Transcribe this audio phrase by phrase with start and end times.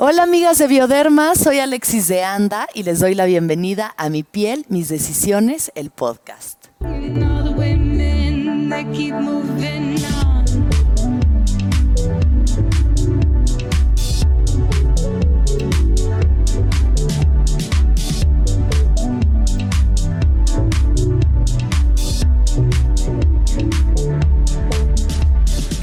[0.00, 4.22] Hola amigas de Bioderma, soy Alexis de Anda y les doy la bienvenida a Mi
[4.22, 6.66] piel, mis decisiones, el podcast.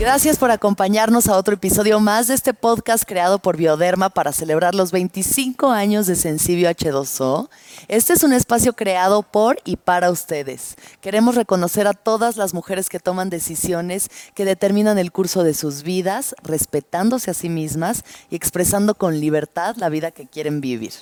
[0.06, 4.76] Gracias por acompañarnos a otro episodio más de este podcast creado por Bioderma para celebrar
[4.76, 7.50] los 25 años de Sensibio H2O.
[7.88, 10.76] Este es un espacio creado por y para ustedes.
[11.02, 15.82] Queremos reconocer a todas las mujeres que toman decisiones que determinan el curso de sus
[15.82, 20.94] vidas, respetándose a sí mismas y expresando con libertad la vida que quieren vivir.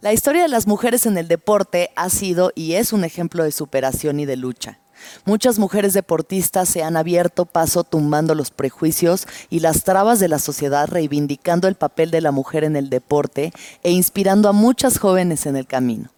[0.00, 3.52] La historia de las mujeres en el deporte ha sido y es un ejemplo de
[3.52, 4.81] superación y de lucha.
[5.24, 10.38] Muchas mujeres deportistas se han abierto paso tumbando los prejuicios y las trabas de la
[10.38, 13.52] sociedad, reivindicando el papel de la mujer en el deporte
[13.82, 16.10] e inspirando a muchas jóvenes en el camino,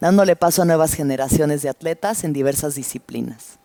[0.00, 3.58] dándole paso a nuevas generaciones de atletas en diversas disciplinas.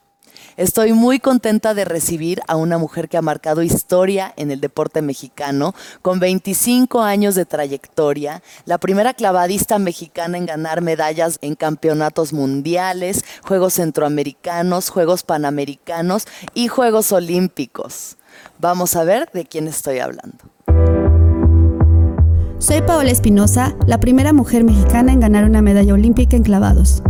[0.56, 5.02] Estoy muy contenta de recibir a una mujer que ha marcado historia en el deporte
[5.02, 12.34] mexicano, con 25 años de trayectoria, la primera clavadista mexicana en ganar medallas en campeonatos
[12.34, 18.18] mundiales, Juegos Centroamericanos, Juegos Panamericanos y Juegos Olímpicos.
[18.60, 20.38] Vamos a ver de quién estoy hablando.
[22.60, 27.04] Soy Paola Espinosa, la primera mujer mexicana en ganar una medalla olímpica en clavados.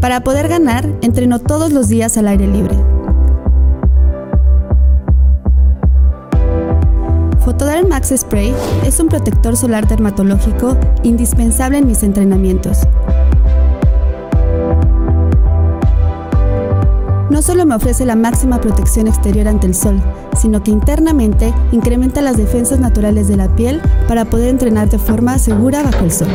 [0.00, 2.76] Para poder ganar, entreno todos los días al aire libre.
[7.40, 8.54] Fotoderm Max Spray
[8.86, 12.80] es un protector solar dermatológico indispensable en mis entrenamientos.
[17.30, 20.00] No solo me ofrece la máxima protección exterior ante el sol,
[20.36, 25.38] sino que internamente incrementa las defensas naturales de la piel para poder entrenar de forma
[25.38, 26.28] segura bajo el sol.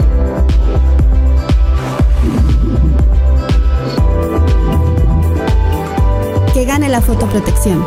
[6.93, 7.83] La fotoprotección.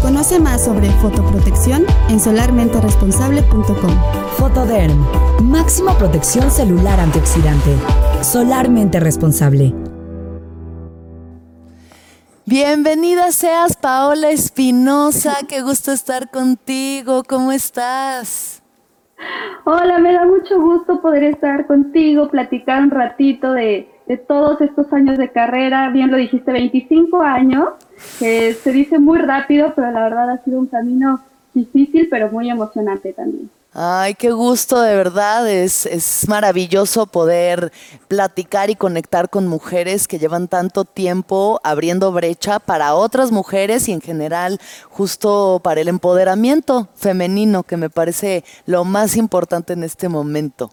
[0.00, 3.90] Conoce más sobre fotoprotección en solarmenteresponsable.com.
[4.38, 5.04] Fotoderm,
[5.42, 7.74] máxima protección celular antioxidante.
[8.22, 9.74] Solarmente responsable.
[12.46, 18.62] Bienvenida seas Paola Espinosa, qué gusto estar contigo, ¿cómo estás?
[19.64, 24.92] Hola, me da mucho gusto poder estar contigo, platicar un ratito de, de todos estos
[24.92, 27.70] años de carrera, bien lo dijiste, 25 años,
[28.18, 31.20] que se dice muy rápido, pero la verdad ha sido un camino
[31.54, 33.50] difícil, pero muy emocionante también.
[33.76, 35.50] Ay, qué gusto, de verdad.
[35.50, 37.72] Es, es maravilloso poder
[38.06, 43.92] platicar y conectar con mujeres que llevan tanto tiempo abriendo brecha para otras mujeres y
[43.92, 50.08] en general justo para el empoderamiento femenino, que me parece lo más importante en este
[50.08, 50.70] momento.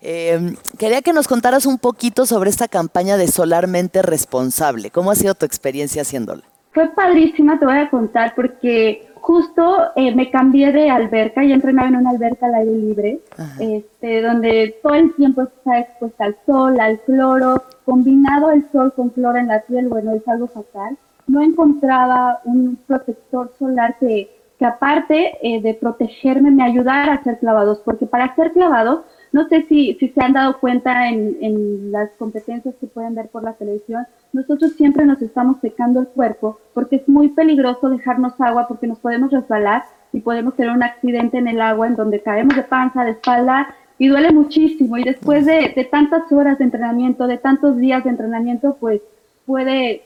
[0.00, 4.92] Eh, quería que nos contaras un poquito sobre esta campaña de Solarmente Responsable.
[4.92, 6.44] ¿Cómo ha sido tu experiencia haciéndola?
[6.72, 11.88] Fue padrísima, te voy a contar, porque justo eh, me cambié de alberca, y entrenaba
[11.88, 13.20] en una alberca al aire libre,
[13.58, 19.08] este, donde todo el tiempo está expuesta al sol, al cloro, combinado el sol con
[19.08, 20.98] cloro en la piel, bueno, es algo fatal.
[21.26, 27.38] No encontraba un protector solar que, que aparte eh, de protegerme me ayudara a hacer
[27.38, 32.76] clavados, porque para hacer clavados no sé si, se han dado cuenta en, las competencias
[32.80, 37.08] que pueden ver por la televisión, nosotros siempre nos estamos secando el cuerpo porque es
[37.08, 41.60] muy peligroso dejarnos agua porque nos podemos resbalar y podemos tener un accidente en el
[41.60, 44.98] agua en donde caemos de panza, de espalda y duele muchísimo.
[44.98, 49.02] Y después de, tantas horas de entrenamiento, de tantos días de entrenamiento, pues
[49.46, 50.00] puede,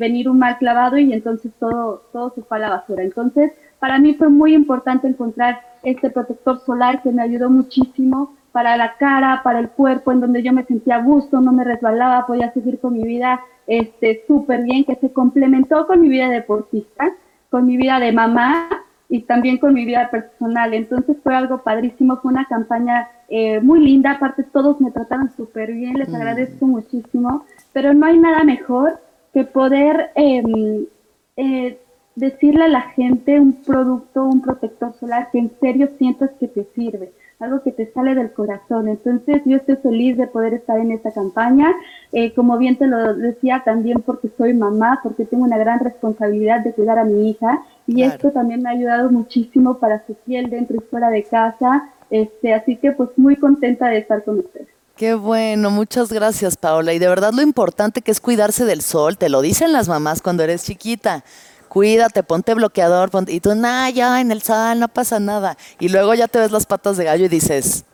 [0.00, 3.02] venir un mal clavado y entonces todo, todo se a la basura.
[3.02, 8.76] Entonces, para mí fue muy importante encontrar este protector solar que me ayudó muchísimo para
[8.76, 12.26] la cara, para el cuerpo, en donde yo me sentía a gusto, no me resbalaba,
[12.26, 17.12] podía seguir con mi vida este súper bien, que se complementó con mi vida deportista,
[17.50, 18.68] con mi vida de mamá
[19.08, 20.74] y también con mi vida personal.
[20.74, 25.72] Entonces fue algo padrísimo, fue una campaña eh, muy linda, aparte todos me trataron súper
[25.72, 26.14] bien, les mm.
[26.16, 29.00] agradezco muchísimo, pero no hay nada mejor
[29.32, 30.86] que poder em,
[31.36, 31.78] eh,
[32.16, 36.64] decirle a la gente un producto, un protector solar que en serio sientas que te
[36.74, 38.88] sirve algo que te sale del corazón.
[38.88, 41.74] Entonces yo estoy feliz de poder estar en esta campaña.
[42.12, 46.60] Eh, como bien te lo decía, también porque soy mamá, porque tengo una gran responsabilidad
[46.60, 50.50] de cuidar a mi hija y esto también me ha ayudado muchísimo para su piel
[50.50, 51.90] dentro y fuera de casa.
[52.10, 54.68] Este, así que pues muy contenta de estar con ustedes.
[54.96, 56.92] Qué bueno, muchas gracias Paola.
[56.92, 60.20] Y de verdad lo importante que es cuidarse del sol, te lo dicen las mamás
[60.20, 61.24] cuando eres chiquita
[61.70, 65.56] cuídate, ponte bloqueador, ponte, y tú, nah, ya en el sal, no pasa nada.
[65.78, 67.84] Y luego ya te ves las patas de gallo y dices,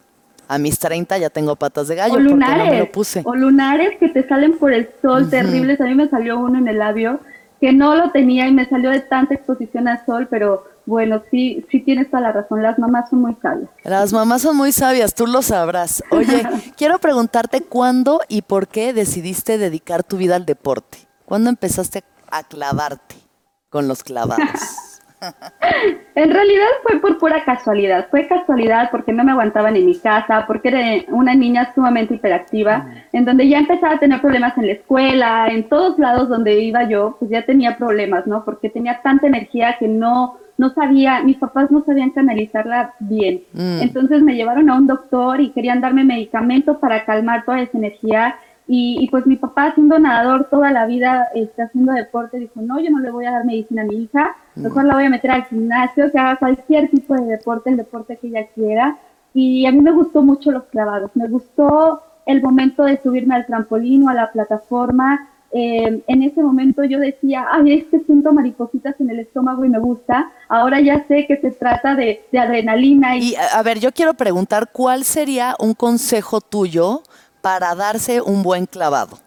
[0.48, 3.20] a mis 30 ya tengo patas de gallo o porque lunares, no me lo puse.
[3.24, 5.80] O lunares que te salen por el sol terribles.
[5.80, 7.20] A mí me salió uno en el labio
[7.60, 11.66] que no lo tenía y me salió de tanta exposición al sol, pero bueno, sí,
[11.70, 12.62] sí tienes toda la razón.
[12.62, 13.68] Las mamás son muy sabias.
[13.84, 16.02] Las mamás son muy sabias, tú lo sabrás.
[16.10, 16.42] Oye,
[16.78, 20.98] quiero preguntarte cuándo y por qué decidiste dedicar tu vida al deporte.
[21.26, 23.25] ¿Cuándo empezaste a clavarte
[23.68, 24.96] con los clavados?
[26.14, 28.08] en realidad fue por pura casualidad.
[28.10, 32.86] Fue casualidad porque no me aguantaban en mi casa, porque era una niña sumamente hiperactiva,
[33.12, 36.88] en donde ya empezaba a tener problemas en la escuela, en todos lados donde iba
[36.88, 38.44] yo, pues ya tenía problemas, ¿no?
[38.44, 43.42] Porque tenía tanta energía que no, no sabía, mis papás no sabían canalizarla bien.
[43.52, 43.80] Mm.
[43.82, 48.36] Entonces me llevaron a un doctor y querían darme medicamentos para calmar toda esa energía
[48.68, 52.90] y, pues mi papá, siendo nadador toda la vida, este, haciendo deporte, dijo, no, yo
[52.90, 55.44] no le voy a dar medicina a mi hija, mejor la voy a meter al
[55.44, 58.98] gimnasio, que haga cualquier tipo de deporte, el deporte que ella quiera.
[59.32, 63.46] Y a mí me gustó mucho los clavados, me gustó el momento de subirme al
[63.46, 65.28] trampolín o a la plataforma.
[65.52, 69.78] Eh, en ese momento yo decía, ay, este siento maripositas en el estómago y me
[69.78, 70.32] gusta.
[70.48, 73.16] Ahora ya sé que se trata de, de adrenalina.
[73.16, 73.30] Y...
[73.30, 77.02] y a ver, yo quiero preguntar, ¿cuál sería un consejo tuyo?
[77.46, 79.20] Para darse un buen clavado?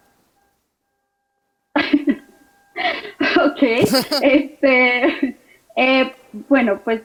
[3.46, 3.62] ok,
[4.20, 5.38] este,
[5.74, 6.14] eh,
[6.50, 7.00] bueno, pues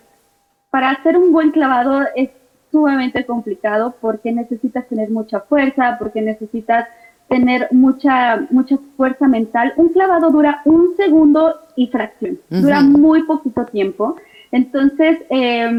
[0.71, 2.31] para hacer un buen clavado es
[2.69, 6.85] sumamente complicado porque necesitas tener mucha fuerza, porque necesitas
[7.29, 9.71] tener mucha, mucha fuerza mental.
[9.77, 14.17] Un clavado dura un segundo y fracción, dura muy poquito tiempo.
[14.51, 15.71] Entonces, eh,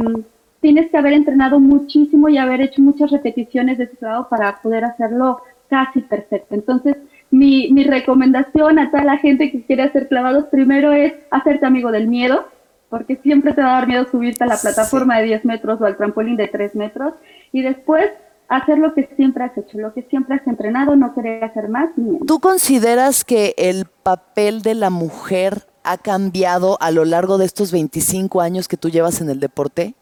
[0.60, 4.84] tienes que haber entrenado muchísimo y haber hecho muchas repeticiones de ese clavado para poder
[4.84, 6.54] hacerlo casi perfecto.
[6.54, 6.96] Entonces,
[7.30, 11.90] mi, mi recomendación a toda la gente que quiere hacer clavados primero es hacerte amigo
[11.90, 12.48] del miedo,
[12.88, 15.84] porque siempre te va a dar miedo subirte a la plataforma de 10 metros o
[15.84, 17.14] al trampolín de 3 metros,
[17.52, 18.10] y después
[18.48, 21.90] hacer lo que siempre has hecho, lo que siempre has entrenado, no querer hacer más.
[22.26, 27.72] ¿Tú consideras que el papel de la mujer ha cambiado a lo largo de estos
[27.72, 29.94] 25 años que tú llevas en el deporte?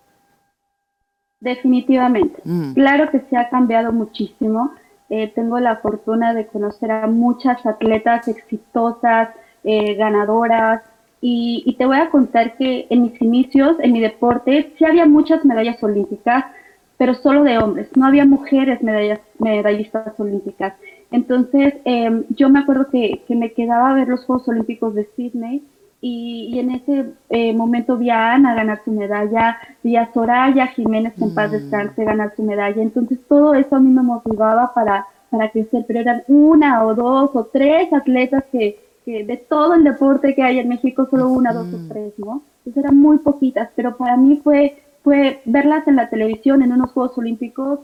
[1.44, 2.40] Definitivamente.
[2.44, 2.72] Mm.
[2.72, 4.72] Claro que se ha cambiado muchísimo.
[5.10, 9.28] Eh, tengo la fortuna de conocer a muchas atletas exitosas,
[9.62, 10.80] eh, ganadoras,
[11.26, 15.42] y, te voy a contar que en mis inicios, en mi deporte, sí había muchas
[15.42, 16.44] medallas olímpicas,
[16.98, 20.74] pero solo de hombres, no había mujeres medallas, medallistas olímpicas.
[21.10, 25.08] Entonces, em, yo me acuerdo que, que me quedaba a ver los Juegos Olímpicos de
[25.16, 25.62] Sydney
[26.06, 31.14] y, en ese eh, momento vi a Ana ganar su medalla, vi a Soraya Jiménez
[31.34, 31.52] paz mm.
[31.52, 36.00] descanse ganar su medalla, entonces todo eso a mí me motivaba para, para crecer, pero
[36.00, 40.58] eran una o dos o tres atletas que, que de todo el deporte que hay
[40.58, 42.42] en México, solo una, dos o tres, ¿no?
[42.58, 46.92] Entonces eran muy poquitas, pero para mí fue, fue verlas en la televisión, en unos
[46.92, 47.80] Juegos Olímpicos,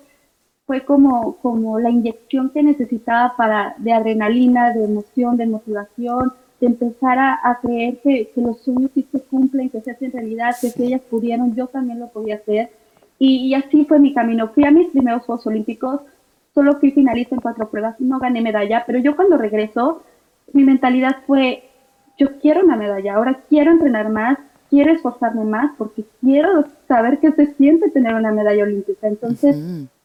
[0.66, 6.66] fue como, como la inyección que necesitaba para, de adrenalina, de emoción, de motivación, de
[6.66, 10.84] empezar a, creer que, los sueños sí se cumplen, que se hacen realidad, que si
[10.84, 12.68] ellas pudieron, yo también lo podía hacer.
[13.18, 14.48] Y, así fue mi camino.
[14.48, 16.02] Fui a mis primeros Juegos Olímpicos,
[16.54, 20.02] solo fui finalista en cuatro pruebas, no gané medalla, pero yo cuando regreso,
[20.52, 21.64] mi mentalidad fue,
[22.18, 27.32] yo quiero una medalla, ahora quiero entrenar más, quiero esforzarme más, porque quiero saber qué
[27.32, 29.08] se siente tener una medalla olímpica.
[29.08, 29.56] Entonces,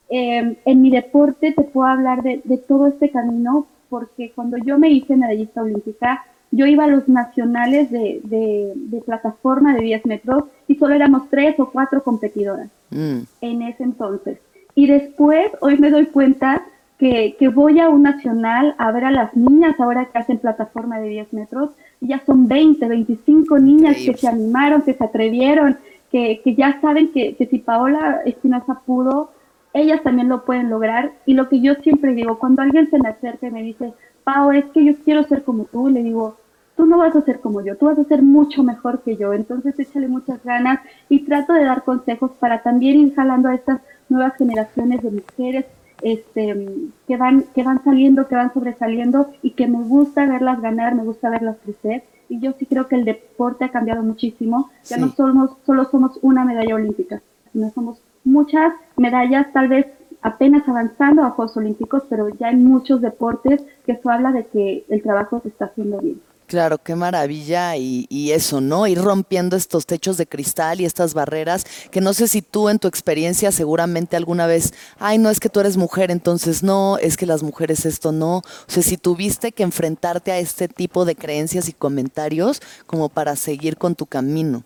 [0.07, 4.77] em, en mi deporte te puedo hablar de, de todo este camino, porque cuando yo
[4.77, 10.45] me hice medallista olímpica, yo iba a los nacionales de, de, plataforma de 10 metros
[10.67, 13.19] y solo éramos tres o cuatro competidoras mm.
[13.41, 14.39] en ese entonces.
[14.73, 16.65] Y después, hoy me doy cuenta
[16.97, 20.99] que, que, voy a un nacional a ver a las niñas ahora que hacen plataforma
[20.99, 25.77] de 10 metros, ya son 20, 25 niñas que se animaron, que se atrevieron,
[26.11, 29.31] que, que ya saben que, que si Paola Espinosa pudo,
[29.73, 31.11] ellas también lo pueden lograr.
[31.25, 33.93] Y lo que yo siempre digo, cuando alguien se me acerca y me dice,
[34.25, 36.35] Pao, es que yo quiero ser como tú, le digo,
[36.75, 39.33] tú no vas a ser como yo, tú vas a ser mucho mejor que yo,
[39.33, 43.79] entonces échale muchas ganas y trato de dar consejos para también ir jalando a estas
[44.09, 45.65] nuevas generaciones de mujeres
[46.01, 46.67] este,
[47.07, 51.03] que, van, que van saliendo, que van sobresaliendo y que me gusta verlas ganar, me
[51.03, 52.03] gusta verlas crecer.
[52.27, 54.71] Y yo sí creo que el deporte ha cambiado muchísimo.
[54.85, 57.21] Ya no somos, solo somos una medalla olímpica,
[57.53, 59.85] sino somos muchas medallas, tal vez
[60.25, 64.83] apenas avanzando a Juegos Olímpicos, pero ya hay muchos deportes que eso habla de que
[64.89, 66.19] el trabajo se está haciendo bien.
[66.47, 68.87] Claro, qué maravilla y, y, eso, ¿no?
[68.87, 72.79] Ir rompiendo estos techos de cristal y estas barreras que no sé si tú en
[72.79, 77.17] tu experiencia seguramente alguna vez, ay, no es que tú eres mujer, entonces no, es
[77.17, 78.37] que las mujeres esto no.
[78.37, 83.35] O sea, si tuviste que enfrentarte a este tipo de creencias y comentarios como para
[83.35, 84.63] seguir con tu camino.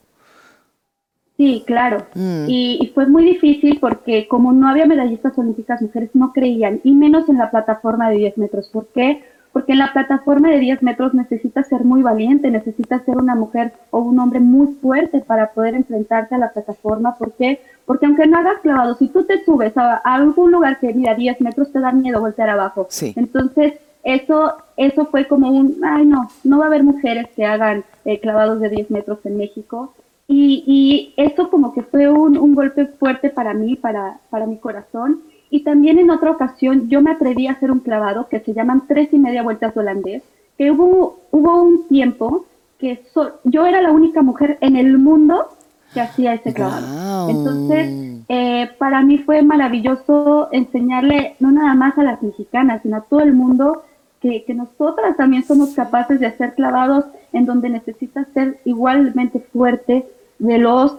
[1.39, 2.05] Sí, claro.
[2.15, 2.45] Mm.
[2.49, 7.29] Y, fue muy difícil porque como no había medallistas olímpicas mujeres, no creían, y menos
[7.29, 8.67] en la plataforma de 10 metros.
[8.67, 9.23] ¿Por qué?
[9.53, 13.71] Porque en la plataforma de 10 metros necesitas ser muy valiente, necesitas ser una mujer
[13.89, 17.15] o un hombre muy fuerte para poder enfrentarte a la plataforma.
[17.15, 17.61] ¿Por qué?
[17.85, 21.39] Porque aunque no hagas clavado, si tú te subes a, algún lugar que mira 10
[21.39, 22.87] metros, te da miedo voltear abajo.
[22.89, 23.13] Sí.
[23.15, 27.85] Entonces, eso, eso fue como un, ay no, no va a haber mujeres que hagan
[28.03, 29.93] eh, clavados de 10 metros en México.
[30.31, 34.57] Y, y eso como que fue un, un, golpe fuerte para mí, para, para mi
[34.57, 35.21] corazón.
[35.49, 38.83] Y también en otra ocasión yo me atreví a hacer un clavado que se llaman
[38.87, 40.21] tres y media vueltas holandés,
[40.55, 42.45] que hubo, hubo un tiempo
[42.77, 43.03] que
[43.43, 45.47] yo era la única mujer en el mundo
[45.95, 47.29] que hacía ese clavado.
[47.31, 53.01] Entonces, eh, para mí fue maravilloso enseñarle no nada más a las mexicanas, sino a
[53.01, 53.81] todo el mundo
[54.21, 60.05] que, que nosotras también somos capaces de hacer clavados en donde necesitas ser igualmente fuerte,
[60.39, 60.97] veloz,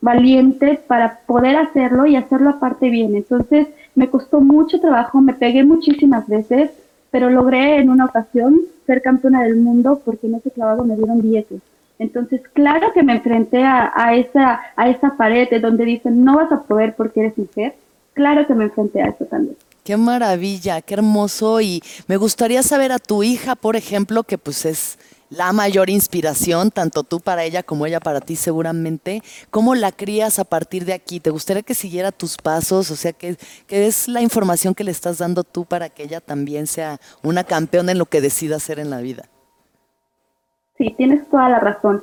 [0.00, 3.16] valiente para poder hacerlo y hacerlo aparte bien.
[3.16, 6.70] Entonces me costó mucho trabajo, me pegué muchísimas veces,
[7.10, 11.20] pero logré en una ocasión ser campeona del mundo porque en ese clavado me dieron
[11.20, 11.60] dieces.
[11.98, 16.36] Entonces, claro que me enfrenté a, a, esa, a esa pared de donde dicen no
[16.36, 17.74] vas a poder porque eres mujer.
[18.14, 19.56] Claro que me enfrenté a eso también.
[19.82, 21.60] Qué maravilla, qué hermoso.
[21.60, 24.98] Y me gustaría saber a tu hija, por ejemplo, que pues es
[25.30, 29.22] la mayor inspiración, tanto tú para ella como ella para ti seguramente.
[29.50, 31.20] ¿Cómo la crías a partir de aquí?
[31.20, 32.90] ¿Te gustaría que siguiera tus pasos?
[32.90, 33.36] O sea, ¿qué,
[33.68, 37.92] es la información que le estás dando tú para que ella también sea una campeona
[37.92, 39.24] en lo que decida hacer en la vida?
[40.78, 42.02] Sí, tienes toda la razón.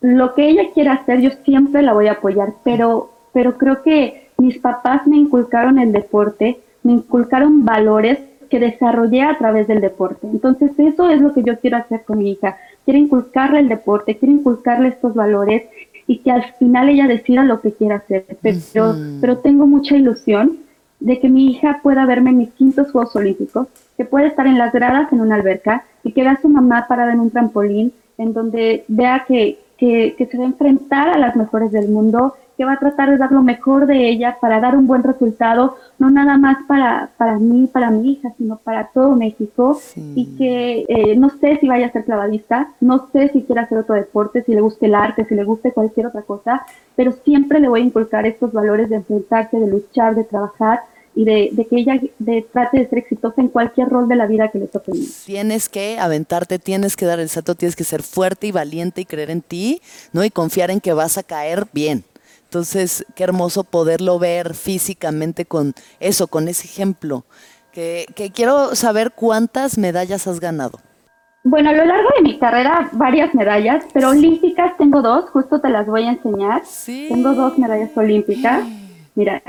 [0.00, 4.30] Lo que ella quiera hacer, yo siempre la voy a apoyar, pero, pero creo que
[4.38, 8.18] mis papás me inculcaron el deporte, me inculcaron valores
[8.50, 10.26] que desarrollé a través del deporte.
[10.26, 12.56] Entonces eso es lo que yo quiero hacer con mi hija.
[12.84, 15.62] Quiero inculcarle el deporte, quiero inculcarle estos valores
[16.06, 18.26] y que al final ella decida lo que quiera hacer.
[18.42, 20.58] Pero, pero tengo mucha ilusión
[20.98, 24.58] de que mi hija pueda verme en mis quintos Juegos Olímpicos, que pueda estar en
[24.58, 27.92] las gradas en una alberca y que vea a su mamá parada en un trampolín,
[28.18, 32.34] en donde vea que, que, que se va a enfrentar a las mejores del mundo
[32.60, 35.78] que va a tratar de dar lo mejor de ella para dar un buen resultado,
[35.98, 39.80] no nada más para, para mí, para mi hija, sino para todo México.
[39.96, 43.78] Y que eh, no sé si vaya a ser clavadista, no sé si quiere hacer
[43.78, 47.60] otro deporte, si le guste el arte, si le guste cualquier otra cosa, pero siempre
[47.60, 50.80] le voy a inculcar estos valores de enfrentarse, de luchar, de trabajar
[51.14, 54.48] y de, que ella de, trate de ser exitosa en cualquier rol de la vida
[54.48, 54.92] que le toque.
[55.24, 59.06] Tienes que aventarte, tienes que dar el salto, tienes que ser fuerte y valiente y
[59.06, 59.80] creer en ti,
[60.12, 60.22] ¿no?
[60.24, 62.04] Y confiar en que vas a caer bien.
[62.50, 67.22] Entonces, qué hermoso poderlo ver físicamente con eso, con ese ejemplo.
[67.70, 70.80] Que, quiero saber cuántas medallas has ganado.
[71.44, 75.68] Bueno, a lo largo de mi carrera varias medallas, pero olímpicas tengo dos, justo te
[75.68, 76.62] las voy a enseñar.
[76.66, 77.06] Sí.
[77.08, 78.64] Tengo dos medallas olímpicas.
[79.14, 79.40] Mira,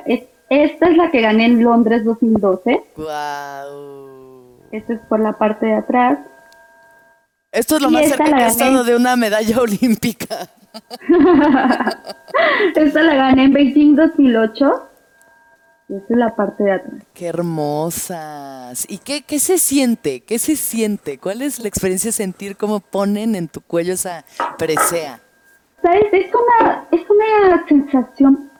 [0.52, 2.84] esta es la que gané en Londres 2012.
[2.98, 4.60] Wow.
[4.72, 6.20] Esta es por la parte de atrás.
[7.52, 10.48] Esto es lo más cerca que he estado de una medalla olímpica.
[12.76, 14.90] Esta la gané en Beijing 2008.
[15.90, 17.04] Esa es la parte de atrás.
[17.14, 18.86] Qué hermosas.
[18.90, 20.22] ¿Y qué, qué se siente?
[20.22, 21.18] ¿Qué se siente?
[21.18, 24.24] ¿Cuál es la experiencia de sentir cómo ponen en tu cuello esa
[24.58, 25.20] presea?
[25.82, 26.06] ¿Sabes?
[26.14, 28.52] Es una, es una sensación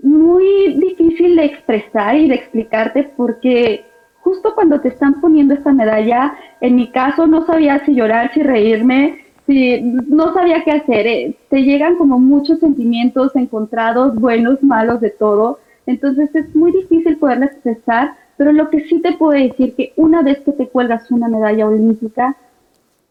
[0.00, 3.86] muy difícil de expresar y de explicarte porque
[4.20, 8.42] justo cuando te están poniendo esta medalla, en mi caso no sabía si llorar, si
[8.42, 11.06] reírme, Sí, no sabía qué hacer.
[11.06, 15.58] Eh, te llegan como muchos sentimientos encontrados, buenos, malos, de todo.
[15.86, 20.22] Entonces es muy difícil poderla expresar, pero lo que sí te puedo decir que una
[20.22, 22.36] vez que te cuelgas una medalla olímpica,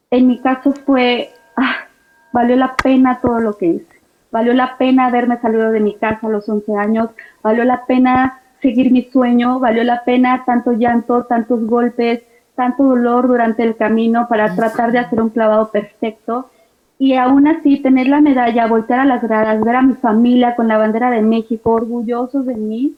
[0.10, 1.88] en mi caso fue, ah,
[2.32, 4.02] valió la pena todo lo que hice.
[4.32, 7.10] Valió la pena haberme salido de mi casa a los 11 años,
[7.42, 12.24] valió la pena seguir mi sueño, valió la pena tanto llanto, tantos golpes,
[12.62, 16.52] tanto dolor durante el camino para tratar de hacer un clavado perfecto
[17.00, 20.68] y aún así tener la medalla, voltear a las gradas, ver a mi familia con
[20.68, 22.94] la bandera de México, orgullosos de mí,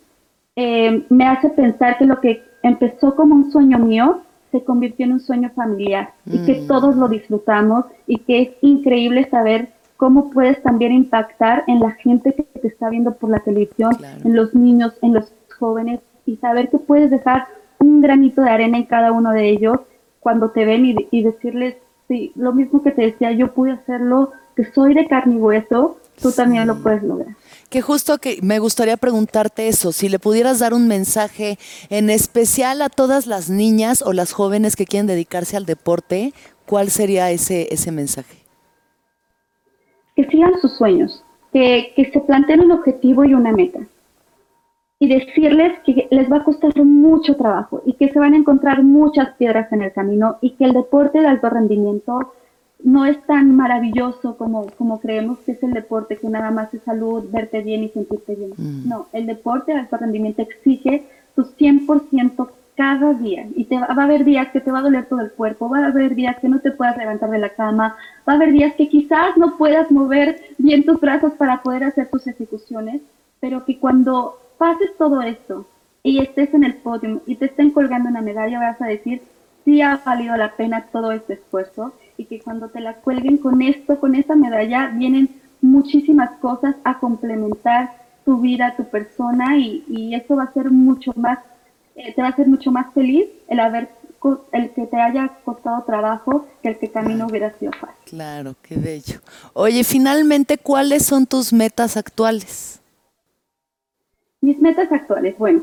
[0.58, 4.20] eh, me hace pensar que lo que empezó como un sueño mío
[4.52, 6.68] se convirtió en un sueño familiar y que mm.
[6.68, 12.34] todos lo disfrutamos y que es increíble saber cómo puedes también impactar en la gente
[12.34, 16.70] que te está viendo por la televisión, en los niños, en los jóvenes y saber
[16.70, 17.48] que puedes dejar
[17.84, 19.80] un granito de arena en cada uno de ellos
[20.20, 21.76] cuando te ven y, decirles
[22.08, 25.98] sí, lo mismo que te decía, yo pude hacerlo, que soy de carne y hueso,
[26.22, 27.36] tú también lo puedes lograr.
[27.70, 31.58] Que justo que me gustaría preguntarte eso, si le pudieras dar un mensaje
[31.90, 36.34] en especial a todas las niñas o las jóvenes que quieren dedicarse al deporte,
[36.66, 38.38] ¿cuál sería ese, ese mensaje?
[40.16, 43.80] Que sigan sus sueños, que, que se planteen un objetivo y una meta
[45.04, 48.84] y decirles que les va a costar mucho trabajo y que se van a encontrar
[48.84, 52.32] muchas piedras en el camino y que el deporte de alto rendimiento
[52.86, 56.84] no es tan maravilloso como, como creemos que es el deporte, que nada más es
[56.84, 58.52] salud, verte bien y sentirte bien.
[58.56, 58.88] Mm.
[58.88, 61.04] No, el deporte de alto rendimiento exige
[61.36, 65.08] tu 100% cada día y te va, a haber días que te va a doler
[65.10, 67.98] todo el cuerpo, va a haber días que no te puedas levantar de la cama,
[68.26, 72.10] va a haber días que quizás no puedas mover bien tus brazos para poder hacer
[72.10, 73.02] tus ejecuciones,
[73.42, 75.66] pero que cuando pases todo esto
[76.04, 79.22] y estés en el podio y te estén colgando una medalla, vas a decir,
[79.64, 83.62] sí ha valido la pena todo este esfuerzo y que cuando te la cuelguen con
[83.62, 87.92] esto, con esta medalla, vienen muchísimas cosas a complementar
[88.26, 91.40] tu vida, tu persona y, eso va a ser mucho más,
[91.96, 93.90] eh, te va a hacer mucho más feliz el haber
[94.54, 97.98] el que te haya costado trabajo que el que camino hubiera sido fácil.
[98.06, 99.20] Claro, qué bello.
[99.52, 102.80] Oye, finalmente, ¿cuáles son tus metas actuales?
[104.44, 105.62] Mis metas actuales, bueno,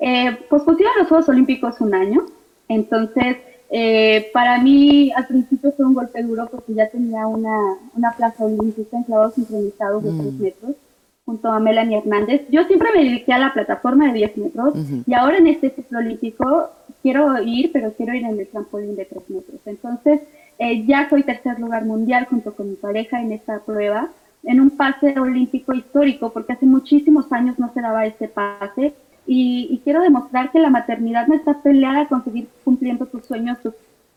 [0.00, 2.26] eh, pues pusieron los Juegos Olímpicos un año,
[2.68, 3.36] entonces
[3.70, 8.44] eh, para mí al principio fue un golpe duro porque ya tenía una, una plaza
[8.44, 10.42] olímpica en clavos sincronizados de 3 mm.
[10.42, 10.76] metros
[11.24, 12.42] junto a Melanie Hernández.
[12.50, 14.74] Yo siempre me dediqué a la plataforma de 10 metros
[15.06, 16.70] y ahora en este ciclo olímpico
[17.02, 19.60] quiero ir, pero quiero ir en el trampolín de 3 metros.
[19.64, 20.22] Entonces
[20.58, 24.08] eh, ya soy tercer lugar mundial junto con mi pareja en esta prueba
[24.42, 28.94] en un pase olímpico histórico, porque hace muchísimos años no se daba ese pase.
[29.26, 33.74] Y, quiero demostrar que la maternidad no está peleada a conseguir cumpliendo tus sueños, tus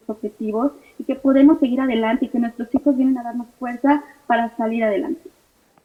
[0.08, 4.56] objetivos, y que podemos seguir adelante y que nuestros hijos vienen a darnos fuerza para
[4.56, 5.31] salir adelante.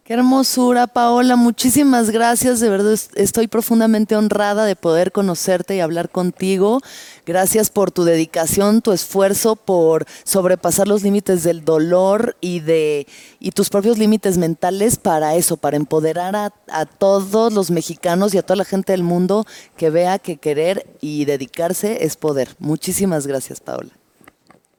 [0.06, 1.34] Qué hermosura, Paola.
[1.34, 2.60] Muchísimas gracias.
[2.60, 6.80] De verdad estoy profundamente honrada de poder conocerte y hablar contigo.
[7.26, 13.08] Gracias por tu dedicación, tu esfuerzo por sobrepasar los límites del dolor y de
[13.40, 18.38] y tus propios límites mentales para eso, para empoderar a, a todos los mexicanos y
[18.38, 19.44] a toda la gente del mundo
[19.76, 22.54] que vea que querer y dedicarse es poder.
[22.60, 23.90] Muchísimas gracias, Paola.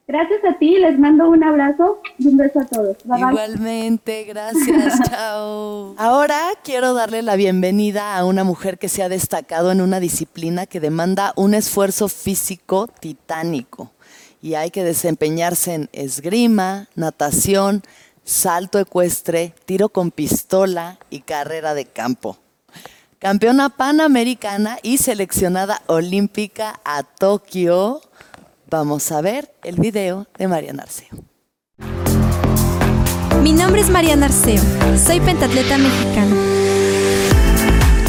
[0.08, 2.96] Gracias a ti, les mando un abrazo y un beso a todos.
[3.04, 5.96] Igualmente, gracias, chao.
[5.98, 10.65] Ahora quiero darle la bienvenida a una mujer que se ha destacado en una disciplina
[10.65, 13.91] que demanda un esfuerzo físico titánico
[14.41, 17.84] y hay que desempeñarse en esgrima, natación,
[18.24, 22.38] salto ecuestre, tiro con pistola y carrera de campo.
[23.20, 28.00] Campeona panamericana y seleccionada olímpica a Tokio
[28.69, 31.23] Vamos a ver el video de Mariana Arceo.
[33.41, 34.62] Mi nombre es Mariana Arceo,
[34.97, 36.36] soy pentatleta mexicana.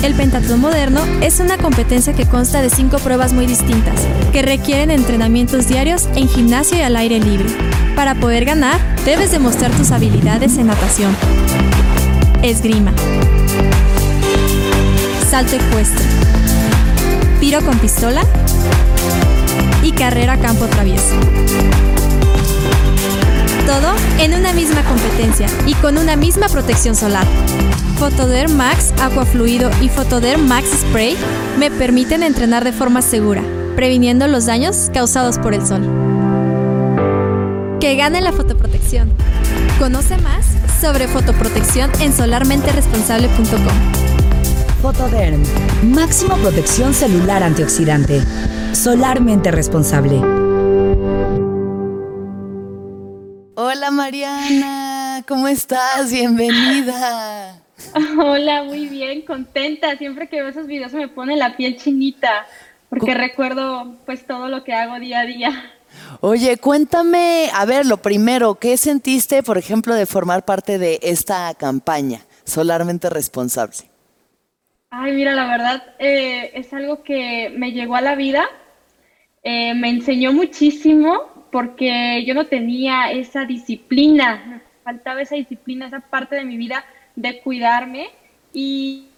[0.03, 4.01] El pentatlón moderno es una competencia que consta de cinco pruebas muy distintas,
[4.33, 7.49] que requieren entrenamientos diarios en gimnasio y al aire libre.
[7.95, 11.17] Para poder ganar, debes demostrar tus habilidades en natación,
[12.43, 12.93] esgrima,
[15.31, 16.05] salto ecuestre,
[17.39, 18.25] tiro con pistola
[20.09, 21.15] carrera campo travieso.
[23.67, 27.27] Todo en una misma competencia y con una misma protección solar.
[27.99, 31.15] Photoderm Max Aqua Fluido y Photoderm Max Spray
[31.59, 33.43] me permiten entrenar de forma segura,
[33.77, 35.83] previniendo los daños causados por el sol.
[37.79, 39.13] Que gane la fotoprotección.
[39.79, 40.47] Conoce más
[40.81, 43.77] sobre fotoprotección en solarmenteresponsable.com.
[44.81, 45.43] Photoderm,
[45.83, 48.23] máximo protección celular antioxidante.
[48.73, 50.17] Solarmente responsable.
[53.55, 56.13] Hola Mariana, ¿cómo estás?
[56.13, 57.63] Bienvenida.
[58.19, 59.97] Hola, muy bien, contenta.
[59.97, 62.47] Siempre que veo esos videos me pone la piel chinita,
[62.89, 65.73] porque recuerdo pues todo lo que hago día a día.
[66.21, 71.55] Oye, cuéntame, a ver, lo primero, ¿qué sentiste, por ejemplo, de formar parte de esta
[71.55, 73.98] campaña, Solarmente Responsable?
[74.91, 78.47] Ay, mira, la verdad eh, es algo que me llegó a la vida,
[79.43, 86.37] eh, me enseñó muchísimo porque yo no tenía esa disciplina, faltaba esa disciplina, esa parte
[86.37, 86.85] de mi vida
[87.17, 88.09] de cuidarme.
[88.53, 89.09] Y,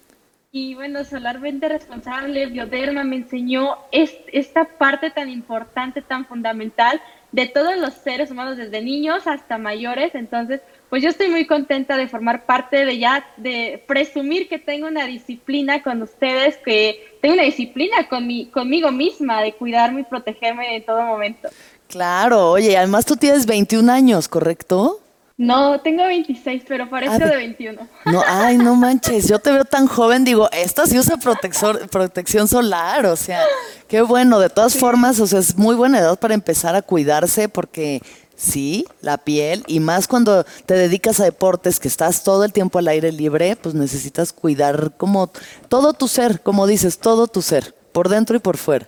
[0.51, 7.77] y bueno, Solarmente Responsable, Bioderma me enseñó esta parte tan importante, tan fundamental de todos
[7.77, 12.45] los seres humanos, desde niños hasta mayores, entonces pues yo estoy muy contenta de formar
[12.45, 18.09] parte de ya, de presumir que tengo una disciplina con ustedes, que tengo una disciplina
[18.09, 21.47] con mi, conmigo misma de cuidarme y protegerme en todo momento.
[21.87, 24.99] Claro, oye, además tú tienes 21 años, ¿correcto?
[25.37, 27.87] No, tengo 26, pero parezco Ah, de 21.
[28.07, 32.49] No, ay, no manches, yo te veo tan joven, digo, esta sí usa protector, protección
[32.49, 33.39] solar, o sea,
[33.87, 37.47] qué bueno, de todas formas, o sea, es muy buena edad para empezar a cuidarse
[37.47, 38.01] porque
[38.41, 42.79] sí, la piel, y más cuando te dedicas a deportes, que estás todo el tiempo
[42.79, 45.31] al aire libre, pues necesitas cuidar como
[45.69, 48.87] todo tu ser, como dices, todo tu ser, por dentro y por fuera.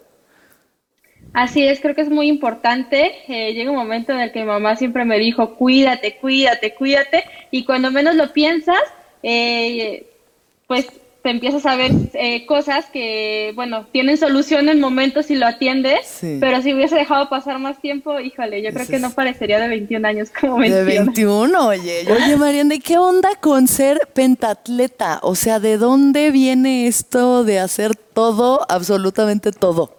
[1.33, 3.11] Así es, creo que es muy importante.
[3.27, 7.23] Eh, llega un momento en el que mi mamá siempre me dijo, cuídate, cuídate, cuídate,
[7.51, 8.81] y cuando menos lo piensas,
[9.21, 10.07] eh,
[10.67, 10.87] pues
[11.23, 16.05] te empiezas a ver eh, cosas que, bueno, tienen solución en momentos si lo atiendes,
[16.05, 16.37] Sí.
[16.41, 19.69] pero si hubiese dejado pasar más tiempo, híjole, yo creo que es- no parecería de
[19.69, 21.05] 21 años como De mencionas.
[21.05, 22.03] 21, oye.
[22.11, 25.19] Oye, Mariana, ¿y qué onda con ser pentatleta?
[25.23, 29.97] O sea, ¿de dónde viene esto de hacer todo, absolutamente todo?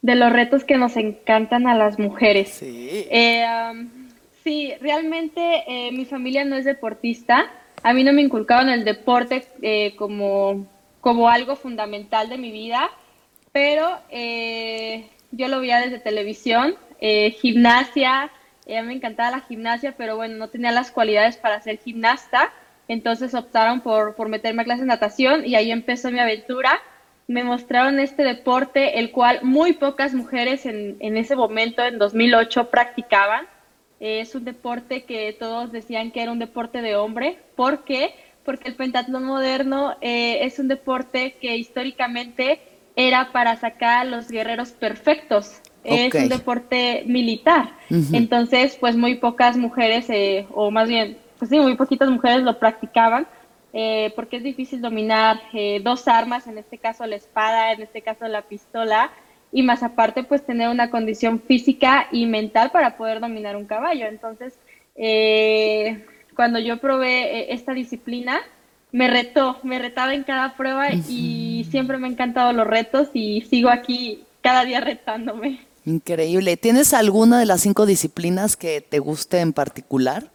[0.00, 2.50] de los retos que nos encantan a las mujeres.
[2.50, 2.88] Sí.
[3.10, 3.88] Eh, um,
[4.44, 7.46] sí, realmente eh, mi familia no es deportista.
[7.82, 10.66] A mí no me inculcaron el deporte eh, como,
[11.00, 12.90] como algo fundamental de mi vida,
[13.52, 18.30] pero eh, yo lo veía desde televisión, eh, gimnasia,
[18.66, 22.52] eh, a me encantaba la gimnasia, pero bueno, no tenía las cualidades para ser gimnasta,
[22.88, 26.80] entonces optaron por, por meterme a clases de natación y ahí empezó mi aventura
[27.28, 32.70] me mostraron este deporte, el cual muy pocas mujeres en, en ese momento, en 2008,
[32.70, 33.46] practicaban.
[34.00, 37.38] Es un deporte que todos decían que era un deporte de hombre.
[37.56, 38.14] ¿Por qué?
[38.44, 42.60] Porque el pentatlón moderno eh, es un deporte que históricamente
[42.96, 45.60] era para sacar a los guerreros perfectos.
[45.84, 47.72] Es un deporte militar.
[48.12, 52.58] Entonces, pues muy pocas mujeres, eh, o más bien, pues sí, muy poquitas mujeres lo
[52.58, 53.26] practicaban
[53.72, 58.00] eh, porque es difícil dominar eh, dos armas, en este caso la espada, en este
[58.00, 59.10] caso la pistola,
[59.52, 64.06] y más aparte pues tener una condición física y mental para poder dominar un caballo.
[64.06, 64.54] Entonces,
[64.96, 68.40] eh, cuando yo probé eh, esta disciplina,
[68.92, 73.42] me retó, me retaba en cada prueba y siempre me han encantado los retos y
[73.42, 75.60] sigo aquí cada día retándome.
[75.84, 76.56] Increíble.
[76.56, 80.30] ¿Tienes alguna de las cinco disciplinas que te guste en particular?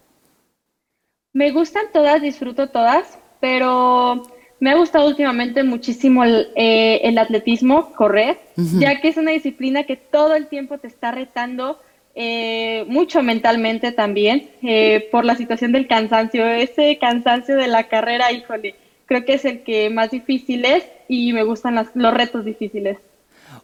[1.32, 4.24] Me gustan todas, disfruto todas, pero
[4.64, 8.38] me ha gustado últimamente muchísimo el, eh, el atletismo, correr,
[8.80, 11.80] ya que es una disciplina que todo el tiempo te está retando,
[12.16, 16.46] eh, mucho mentalmente también, eh, por la situación del cansancio.
[16.48, 21.34] Ese cansancio de la carrera, híjole, creo que es el que más difícil es y
[21.34, 22.98] me gustan las- los retos difíciles.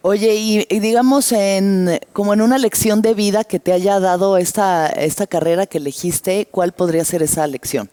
[0.01, 4.37] Oye, y, y digamos en como en una lección de vida que te haya dado
[4.37, 7.89] esta, esta carrera que elegiste, ¿cuál podría ser esa lección?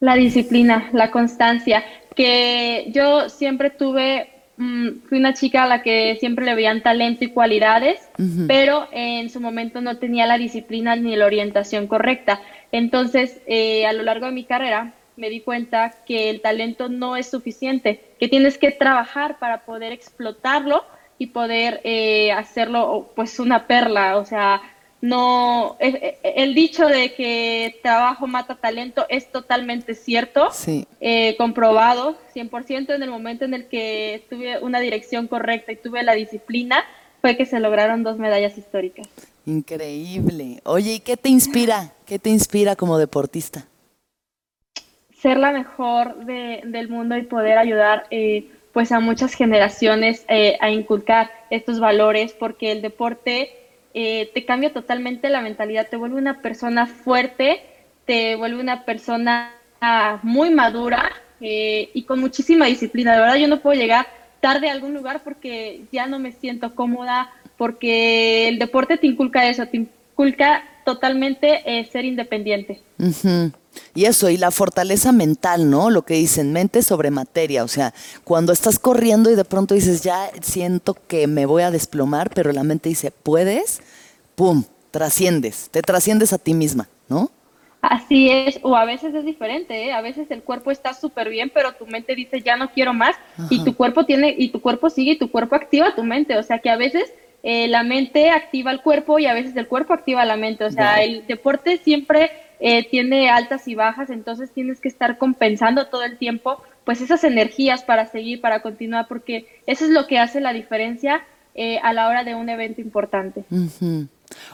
[0.00, 1.84] La disciplina, la constancia,
[2.14, 7.24] que yo siempre tuve, mm, fui una chica a la que siempre le veían talento
[7.24, 8.08] y cualidades,
[8.46, 12.40] pero en su momento no tenía la disciplina ni la orientación correcta.
[12.70, 17.16] Entonces, eh, a lo largo de mi carrera, me di cuenta que el talento no
[17.16, 20.84] es suficiente, que tienes que trabajar para poder explotarlo
[21.18, 24.62] y poder eh, hacerlo pues una perla, o sea,
[25.00, 30.86] no eh, eh, el dicho de que trabajo mata talento es totalmente cierto, Sí.
[31.00, 36.02] eh, comprobado 100% en el momento en el que tuve una dirección correcta y tuve
[36.02, 36.84] la disciplina
[37.20, 39.08] fue que se lograron dos medallas históricas.
[39.46, 40.60] Increíble.
[40.64, 41.92] Oye, ¿y qué te inspira?
[42.06, 43.66] ¿Qué te inspira como deportista?
[45.20, 50.56] ser la mejor de- del mundo y poder ayudar eh, pues a muchas generaciones eh,
[50.60, 53.50] a inculcar estos valores porque el deporte
[53.94, 57.60] eh, te cambia totalmente la mentalidad, te vuelve una persona fuerte,
[58.04, 63.12] te vuelve una persona ah, muy madura eh, y con muchísima disciplina.
[63.12, 64.06] De verdad yo no puedo llegar
[64.40, 69.48] tarde a algún lugar porque ya no me siento cómoda, porque el deporte te inculca
[69.48, 72.80] eso, te inculca totalmente eh, ser independiente.
[72.98, 73.52] Ujú.
[73.94, 75.90] Y eso, y la fortaleza mental, ¿no?
[75.90, 77.64] Lo que dicen, mente sobre materia.
[77.64, 81.70] O sea, cuando estás corriendo y de pronto dices, ya siento que me voy a
[81.70, 83.80] desplomar, pero la mente dice, ¿puedes?
[84.34, 84.64] ¡Pum!
[84.90, 87.30] Trasciendes, te trasciendes a ti misma, ¿no?
[87.80, 89.92] Así es, o a veces es diferente, ¿eh?
[89.92, 93.14] a veces el cuerpo está súper bien, pero tu mente dice ya no quiero más
[93.50, 96.42] y tu cuerpo tiene y tu cuerpo sigue y tu cuerpo activa tu mente, o
[96.42, 97.12] sea que a veces
[97.44, 100.72] eh, la mente activa el cuerpo y a veces el cuerpo activa la mente, o
[100.72, 106.04] sea el deporte siempre eh, tiene altas y bajas, entonces tienes que estar compensando todo
[106.04, 110.40] el tiempo pues esas energías para seguir, para continuar, porque eso es lo que hace
[110.40, 111.22] la diferencia
[111.54, 113.44] eh, a la hora de un evento importante.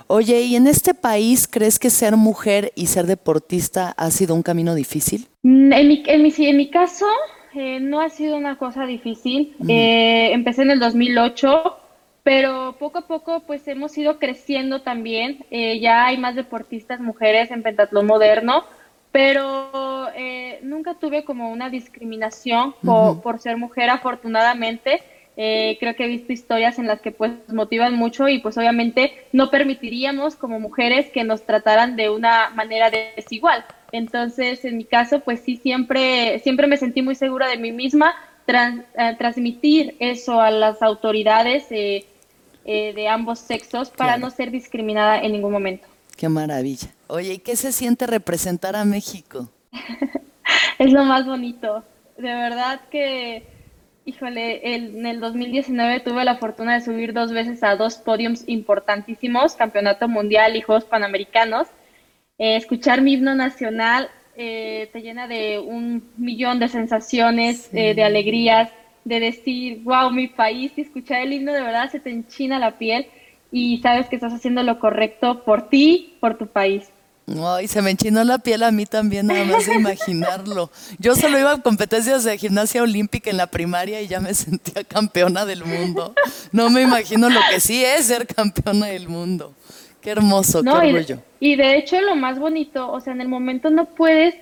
[0.08, 4.42] Oye, ¿y en este país crees que ser mujer y ser deportista ha sido un
[4.42, 5.28] camino difícil?
[5.42, 7.06] Mm, En mi, en mi, en mi caso,
[7.54, 9.54] eh, no ha sido una cosa difícil.
[9.68, 11.78] Eh, empecé en el 2008.
[12.24, 17.50] Pero poco a poco pues hemos ido creciendo también, eh, ya hay más deportistas mujeres
[17.50, 18.64] en pentatlón moderno,
[19.12, 25.02] pero eh, nunca tuve como una discriminación por, ser mujer, afortunadamente.
[25.36, 29.12] Eh, creo que he visto historias en las que pues motivan mucho y pues obviamente
[29.32, 33.64] no permitiríamos como mujeres que nos trataran de una manera desigual.
[33.92, 38.14] Entonces, en mi caso, pues sí, siempre, siempre me sentí muy segura de mí misma,
[39.18, 42.04] transmitir eso a las autoridades eh,
[42.64, 45.86] de ambos sexos para no ser discriminada en ningún momento.
[46.16, 46.88] Qué maravilla.
[47.06, 49.50] Oye, ¿y qué se siente representar a México?
[50.78, 51.84] es lo más bonito.
[52.16, 53.44] De verdad que,
[54.04, 59.54] híjole, en el 2019 tuve la fortuna de subir dos veces a dos podiums importantísimos,
[59.54, 61.66] Campeonato Mundial y Juegos Panamericanos.
[62.38, 68.70] Eh, escuchar mi himno nacional eh, te llena de un millón de sensaciones, de alegrías,
[69.04, 72.78] de decir, wow, mi país, y escuchar el himno de verdad se te enchina la
[72.78, 73.06] piel
[73.52, 76.84] y sabes que estás haciendo lo correcto por ti, por tu país.
[77.42, 80.70] Ay, se me enchinó la piel a mí también, nada más de imaginarlo.
[80.98, 84.84] Yo solo iba a competencias de gimnasia olímpica en la primaria y ya me sentía
[84.84, 86.14] campeona del mundo.
[86.52, 89.54] No me imagino lo que sí es ser campeona del mundo.
[90.00, 91.22] Qué hermoso, qué orgullo.
[91.40, 94.34] Y, y de hecho lo más bonito, o sea, en el momento no puedes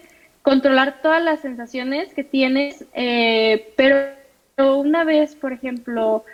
[0.43, 4.22] controlar todas las sensaciones que tienes, eh, pero
[4.63, 6.25] una vez, por ejemplo,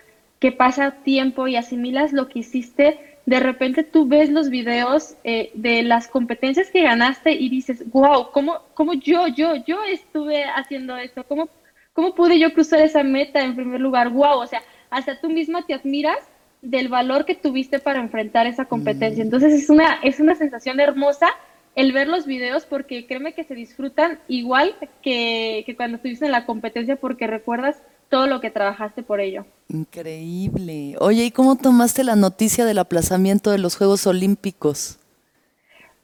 [0.41, 5.51] que pasa tiempo y asimilas lo que hiciste, de repente tú ves los videos eh,
[5.55, 10.97] de las competencias que ganaste y dices, wow, ¿cómo, cómo yo, yo, yo estuve haciendo
[10.97, 11.25] esto?
[11.25, 11.49] ¿Cómo,
[11.93, 14.09] ¿Cómo pude yo cruzar esa meta en primer lugar?
[14.09, 16.19] Wow, o sea, hasta tú misma te admiras
[16.63, 19.23] del valor que tuviste para enfrentar esa competencia.
[19.23, 19.27] Mm.
[19.27, 21.29] Entonces es una, es una sensación hermosa
[21.75, 26.33] el ver los videos porque créeme que se disfrutan igual que, que cuando estuviste en
[26.33, 29.45] la competencia porque recuerdas todo lo que trabajaste por ello.
[29.69, 30.97] Increíble.
[30.99, 34.99] Oye, ¿y cómo tomaste la noticia del aplazamiento de los Juegos Olímpicos?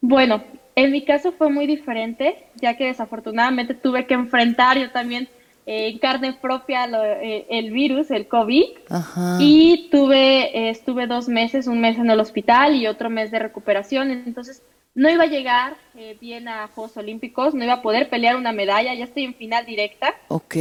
[0.01, 0.45] Bueno,
[0.77, 5.29] en mi caso fue muy diferente, ya que desafortunadamente tuve que enfrentar yo también
[5.67, 6.87] eh, en carne propia
[7.23, 8.65] eh, el virus, el COVID,
[9.39, 13.39] y tuve, eh, estuve dos meses, un mes en el hospital y otro mes de
[13.39, 14.63] recuperación, entonces
[14.95, 15.77] no iba a llegar
[16.21, 19.65] bien a Juegos Olímpicos, no iba a poder pelear una medalla, ya estoy en final
[19.65, 20.15] directa.
[20.29, 20.55] Ok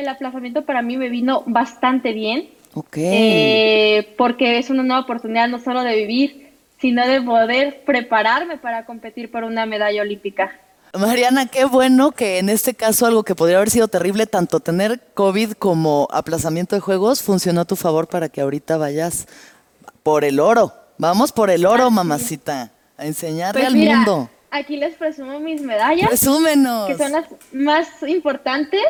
[0.00, 2.50] el aplazamiento para mí me vino bastante bien.
[2.74, 2.96] Ok.
[2.96, 8.86] Eh, porque es una nueva oportunidad no solo de vivir, sino de poder prepararme para
[8.86, 10.52] competir por una medalla olímpica.
[10.98, 15.00] Mariana, qué bueno que en este caso algo que podría haber sido terrible, tanto tener
[15.14, 19.28] COVID como aplazamiento de juegos, funcionó a tu favor para que ahorita vayas
[20.02, 20.72] por el oro.
[20.98, 24.30] Vamos por el oro, mamacita, a enseñarle pues al mundo.
[24.50, 26.08] Aquí les presumo mis medallas.
[26.08, 26.88] Presúmenos.
[26.88, 28.82] Que son las más importantes.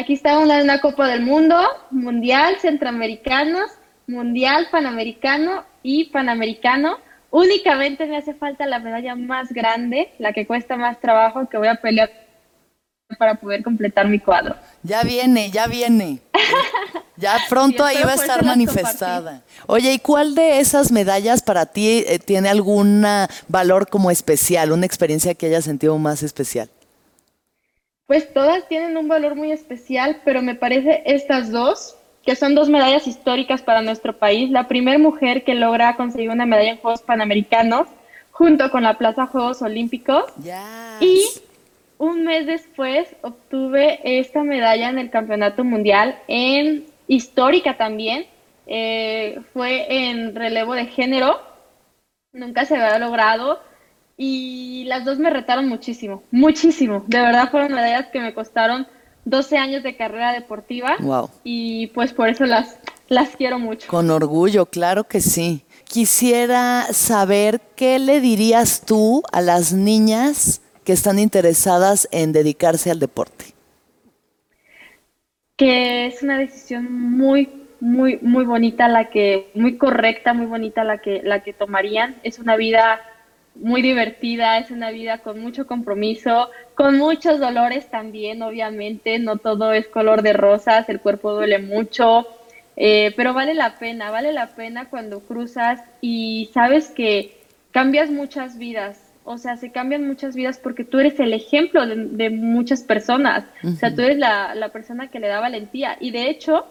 [0.00, 1.58] Aquí está una, una Copa del Mundo,
[1.90, 3.70] Mundial, Centroamericanos,
[4.06, 6.96] Mundial, Panamericano y Panamericano.
[7.30, 11.68] Únicamente me hace falta la medalla más grande, la que cuesta más trabajo, que voy
[11.68, 12.10] a pelear
[13.18, 14.56] para poder completar mi cuadro.
[14.82, 16.20] Ya viene, ya viene.
[17.16, 19.42] Ya pronto ahí va a estar manifestada.
[19.66, 23.04] Oye, ¿y cuál de esas medallas para ti eh, tiene algún
[23.46, 26.70] valor como especial, una experiencia que hayas sentido más especial?
[28.10, 32.68] Pues todas tienen un valor muy especial, pero me parece estas dos, que son dos
[32.68, 34.50] medallas históricas para nuestro país.
[34.50, 37.86] La primera mujer que logra conseguir una medalla en Juegos Panamericanos,
[38.32, 40.24] junto con la Plaza Juegos Olímpicos.
[40.98, 41.22] Y
[41.98, 48.26] un mes después obtuve esta medalla en el Campeonato Mundial, en histórica también.
[48.66, 51.40] Eh, fue en relevo de género.
[52.32, 53.60] Nunca se había logrado
[54.22, 57.02] y las dos me retaron muchísimo, muchísimo.
[57.06, 58.86] De verdad fueron medallas que me costaron
[59.24, 60.96] 12 años de carrera deportiva.
[61.00, 61.30] Wow.
[61.42, 62.78] Y pues por eso las,
[63.08, 63.88] las quiero mucho.
[63.88, 65.64] Con orgullo, claro que sí.
[65.84, 72.98] Quisiera saber qué le dirías tú a las niñas que están interesadas en dedicarse al
[72.98, 73.46] deporte.
[75.56, 77.48] Que es una decisión muy,
[77.80, 82.16] muy, muy bonita la que, muy correcta, muy bonita la que, la que tomarían.
[82.22, 83.00] Es una vida
[83.54, 89.72] muy divertida, es una vida con mucho compromiso, con muchos dolores también, obviamente, no todo
[89.72, 92.26] es color de rosas, el cuerpo duele mucho,
[92.76, 97.36] eh, pero vale la pena, vale la pena cuando cruzas y sabes que
[97.72, 102.30] cambias muchas vidas, o sea, se cambian muchas vidas porque tú eres el ejemplo de,
[102.30, 105.96] muchas personas, o sea, tú eres la, la, persona que le da valentía.
[106.00, 106.66] Y de hecho,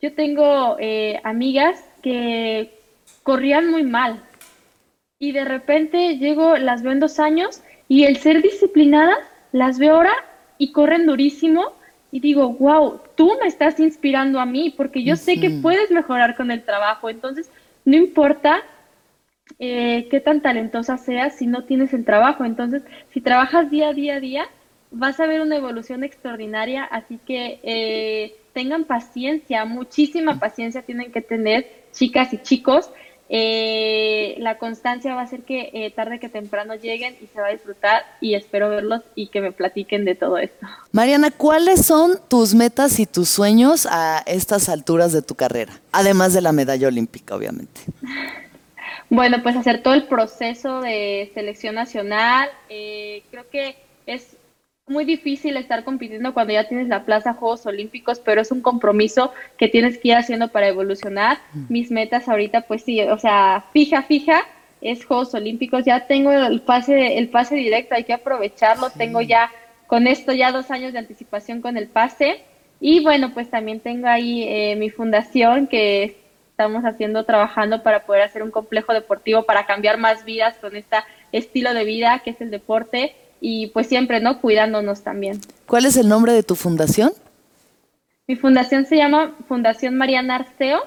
[0.00, 2.78] yo tengo eh, amigas que
[3.22, 4.22] corrían muy mal,
[5.18, 9.16] y de repente llego, las veo en dos años y el ser disciplinada,
[9.52, 10.12] las veo ahora
[10.58, 11.72] y corren durísimo
[12.12, 16.36] y digo, wow, tú me estás inspirando a mí porque yo sé que puedes mejorar
[16.36, 17.10] con el trabajo.
[17.10, 17.50] Entonces,
[17.84, 18.62] no importa
[19.58, 22.44] eh, qué tan talentosa seas si no tienes el trabajo.
[22.44, 24.46] Entonces, si trabajas día a día a día,
[24.90, 26.84] vas a ver una evolución extraordinaria.
[26.84, 32.90] Así que eh, tengan paciencia, muchísima paciencia tienen que tener chicas y chicos
[33.28, 37.48] eh, la constancia va a hacer que eh, tarde que temprano lleguen y se va
[37.48, 40.66] a disfrutar y espero verlos y que me platiquen de todo esto.
[40.92, 45.72] Mariana, ¿cuáles son tus metas y tus sueños a estas alturas de tu carrera?
[45.90, 47.80] Además de la medalla olímpica, obviamente.
[49.08, 52.48] Bueno, pues hacer todo el proceso de selección nacional.
[52.68, 54.35] Eh, creo que es
[54.88, 59.32] muy difícil estar compitiendo cuando ya tienes la plaza Juegos Olímpicos, pero es un compromiso
[59.58, 61.38] que tienes que ir haciendo para evolucionar.
[61.68, 64.44] Mis metas ahorita, pues sí, o sea, fija, fija,
[64.80, 65.84] es Juegos Olímpicos.
[65.84, 68.90] Ya tengo el pase, el pase directo, hay que aprovecharlo.
[68.90, 69.50] Tengo ya
[69.88, 72.42] con esto ya dos años de anticipación con el pase.
[72.78, 76.16] Y bueno, pues también tengo ahí eh, mi fundación que
[76.50, 80.96] estamos haciendo, trabajando para poder hacer un complejo deportivo para cambiar más vidas con este
[81.32, 84.40] estilo de vida que es el deporte y pues siempre, ¿no?
[84.40, 85.40] Cuidándonos también.
[85.66, 87.12] ¿Cuál es el nombre de tu fundación?
[88.26, 90.82] Mi fundación se llama Fundación Mariana Arceo.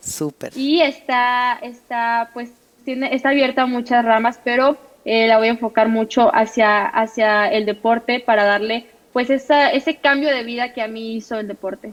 [0.00, 0.56] Súper.
[0.56, 2.50] Y está, está, pues,
[2.84, 7.46] tiene, está abierta a muchas ramas, pero eh, la voy a enfocar mucho hacia, hacia
[7.48, 11.46] el deporte para darle, pues, esa, ese cambio de vida que a mí hizo el
[11.46, 11.92] deporte.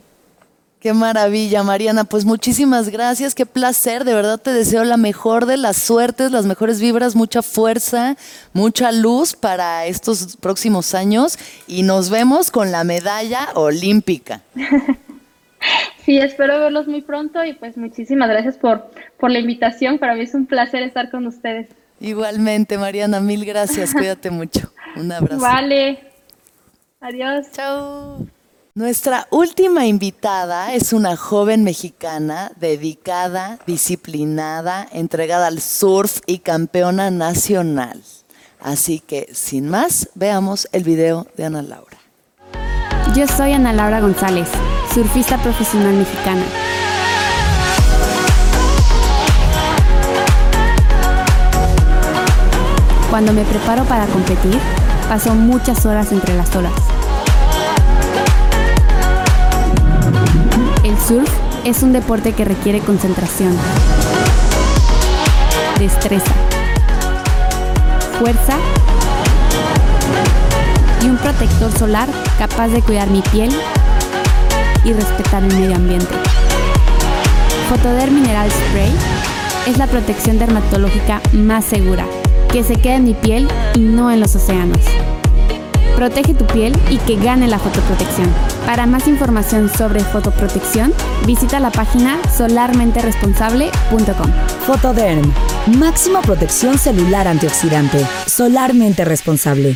[0.79, 2.03] Qué maravilla, Mariana.
[2.03, 4.03] Pues muchísimas gracias, qué placer.
[4.03, 8.15] De verdad te deseo la mejor de las suertes, las mejores vibras, mucha fuerza,
[8.53, 14.41] mucha luz para estos próximos años y nos vemos con la medalla olímpica.
[16.05, 19.99] Sí, espero verlos muy pronto y pues muchísimas gracias por, por la invitación.
[19.99, 21.67] Para mí es un placer estar con ustedes.
[21.99, 23.91] Igualmente, Mariana, mil gracias.
[23.91, 24.71] Cuídate mucho.
[24.95, 25.41] Un abrazo.
[25.41, 25.99] Vale.
[27.01, 27.47] Adiós.
[27.51, 28.25] Chao.
[28.77, 38.03] Nuestra última invitada es una joven mexicana dedicada, disciplinada, entregada al surf y campeona nacional.
[38.61, 41.97] Así que, sin más, veamos el video de Ana Laura.
[43.15, 44.47] Yo soy Ana Laura González,
[44.93, 46.43] surfista profesional mexicana.
[53.09, 54.59] Cuando me preparo para competir,
[55.09, 56.96] paso muchas horas entre las olas
[61.07, 61.29] surf
[61.63, 63.55] es un deporte que requiere concentración,
[65.79, 66.33] destreza,
[68.19, 68.57] fuerza
[71.01, 73.55] y un protector solar capaz de cuidar mi piel
[74.83, 76.13] y respetar el medio ambiente.
[77.69, 78.91] Photoderm Mineral Spray
[79.65, 82.05] es la protección dermatológica más segura,
[82.51, 84.81] que se queda en mi piel y no en los océanos.
[85.97, 88.31] Protege tu piel y que gane la fotoprotección.
[88.67, 90.93] Para más información sobre fotoprotección,
[91.25, 94.31] visita la página solarmenteresponsable.com.
[94.67, 95.33] Fotoderm,
[95.79, 99.75] máxima protección celular antioxidante, solarmente responsable.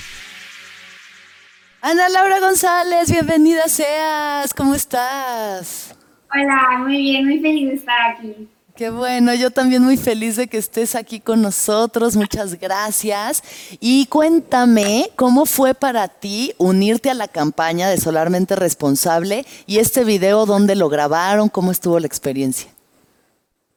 [1.82, 5.96] Ana Laura González, bienvenida seas, ¿cómo estás?
[6.32, 8.48] Hola, muy bien, muy feliz de estar aquí.
[8.82, 13.44] Qué bueno, yo también muy feliz de que estés aquí con nosotros, muchas gracias.
[13.80, 20.04] Y cuéntame, ¿cómo fue para ti unirte a la campaña de Solarmente Responsable y este
[20.04, 22.72] video, dónde lo grabaron, cómo estuvo la experiencia?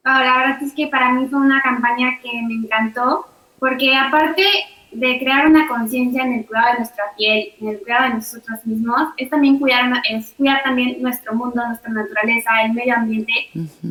[0.05, 3.27] la verdad es que para mí fue una campaña que me encantó,
[3.59, 4.47] porque aparte
[4.95, 8.65] de crear una conciencia en el cuidado de nuestra piel, en el cuidado de nosotros
[8.65, 13.33] mismos, es también cuidar, es cuidar también nuestro mundo, nuestra naturaleza, el medio ambiente,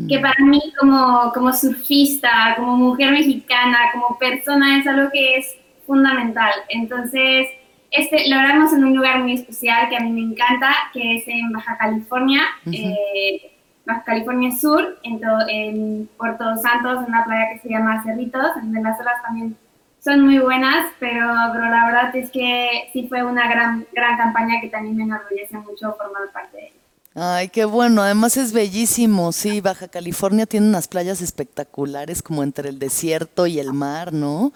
[0.07, 5.55] que para mí como, como surfista, como mujer mexicana, como persona, es algo que es
[5.85, 6.53] fundamental.
[6.69, 7.47] Entonces,
[7.91, 11.27] este, lo haremos en un lugar muy especial que a mí me encanta, que es
[11.27, 13.51] en Baja California, eh,
[13.85, 18.81] Baja California Sur, en, en Puerto Santos, en una playa que se llama Cerritos, donde
[18.81, 19.57] las olas también
[20.03, 24.59] son muy buenas, pero, pero la verdad es que sí fue una gran, gran campaña
[24.59, 26.73] que también me enorgullece mucho formar parte de ella.
[27.15, 32.69] Ay, qué bueno, además es bellísimo, sí, Baja California tiene unas playas espectaculares como entre
[32.69, 34.51] el desierto y el mar, ¿no?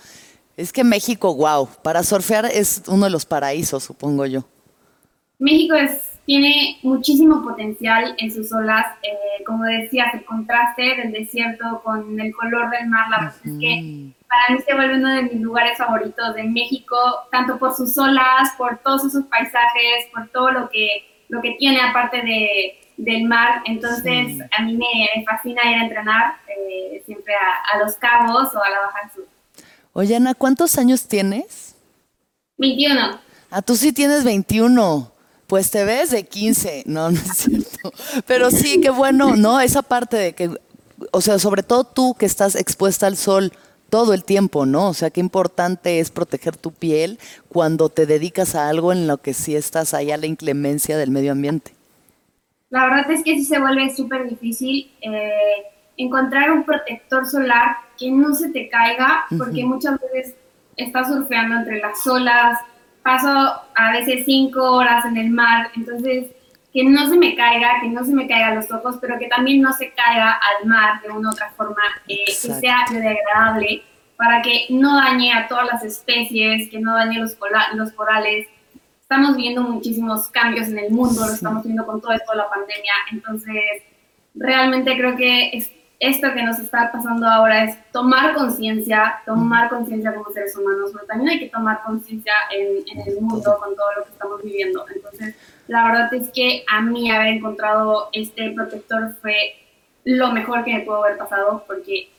[0.58, 4.44] Es que México, wow, para surfear es uno de los paraísos, supongo yo.
[5.38, 11.82] México es, tiene muchísimo potencial en sus olas, eh, como decías, el contraste del desierto
[11.84, 15.24] con el color del mar, la verdad es que para mí se vuelve uno de
[15.24, 16.98] mis lugares favoritos de México,
[17.32, 21.80] tanto por sus olas, por todos sus paisajes, por todo lo que, lo que tiene
[21.82, 23.62] aparte de, del mar.
[23.66, 28.70] Entonces, a mí me, fascina ir a entrenar eh, siempre a, Los Cabos o a
[28.70, 29.28] la Baja Sur.
[29.94, 31.76] Oye, Ana, ¿cuántos años tienes?
[32.58, 33.20] 21.
[33.50, 35.12] Ah, tú sí tienes 21.
[35.48, 37.94] Pues te ves de 15, no, no es cierto.
[38.26, 39.62] Pero sí, qué bueno, ¿no?
[39.62, 40.52] Esa parte de que,
[41.12, 43.54] o sea, sobre todo tú que estás expuesta al sol
[43.90, 44.90] todo el tiempo, ¿no?
[44.90, 47.20] O sea, qué importante es proteger tu piel
[47.50, 51.12] cuando te dedicas a algo en lo que sí estás ahí a la inclemencia del
[51.12, 51.72] medio ambiente.
[52.70, 55.32] La verdad es que sí se vuelve súper difícil eh,
[55.96, 60.36] encontrar un protector solar que no se te caiga, porque muchas veces
[60.76, 62.60] estás surfeando entre las olas,
[63.02, 66.28] paso a veces cinco horas en el mar, entonces
[66.78, 69.62] que no se me caiga, que no se me caiga los ojos, pero que también
[69.64, 73.82] no se caiga al mar de una u otra forma, eh, que sea degradable,
[74.16, 77.36] para que no dañe a todas las especies, que no dañe los,
[77.74, 78.48] los corales.
[79.02, 82.50] Estamos viendo muchísimos cambios en el mundo, lo estamos viendo con todo esto de la
[82.52, 83.82] pandemia, entonces
[84.36, 90.14] realmente creo que es, esto que nos está pasando ahora es tomar conciencia, tomar conciencia
[90.14, 94.04] como seres humanos, pero también hay que tomar conciencia en, el mundo con todo lo
[94.04, 94.86] que estamos viviendo.
[94.94, 95.36] Entonces,
[95.68, 99.36] la verdad es que a mí haber encontrado este protector fue
[100.04, 102.10] lo mejor que me pudo haber pasado porque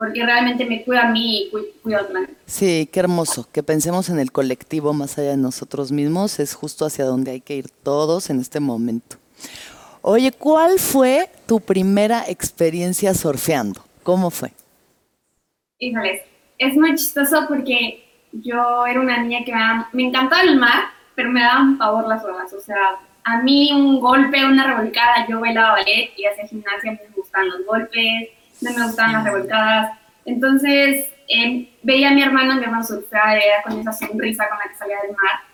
[0.00, 1.50] porque realmente me cuida a mí y
[1.82, 3.46] cuida a otro Sí, qué hermoso.
[3.52, 7.42] Que pensemos en el colectivo más allá de nosotros mismos es justo hacia donde hay
[7.42, 9.16] que ir todos en este momento.
[10.00, 13.84] Oye, ¿cuál fue tu primera experiencia surfeando?
[14.02, 14.52] ¿Cómo fue?
[15.78, 16.22] Híjoles,
[16.56, 19.52] es muy chistoso porque yo era una niña que
[19.92, 20.84] me, encantaba el mar,
[21.14, 22.52] pero me daban favor las olas.
[22.52, 27.14] O sea, a mí un golpe, una revolcada, yo bailaba ballet y hacía gimnasia, me
[27.14, 28.30] gustan los golpes,
[28.60, 29.98] no me gustaban las revolcadas.
[30.24, 34.74] Entonces, eh, veía a mi hermano, mi hermano surfear, con esa sonrisa con la que
[34.76, 35.50] salía del mar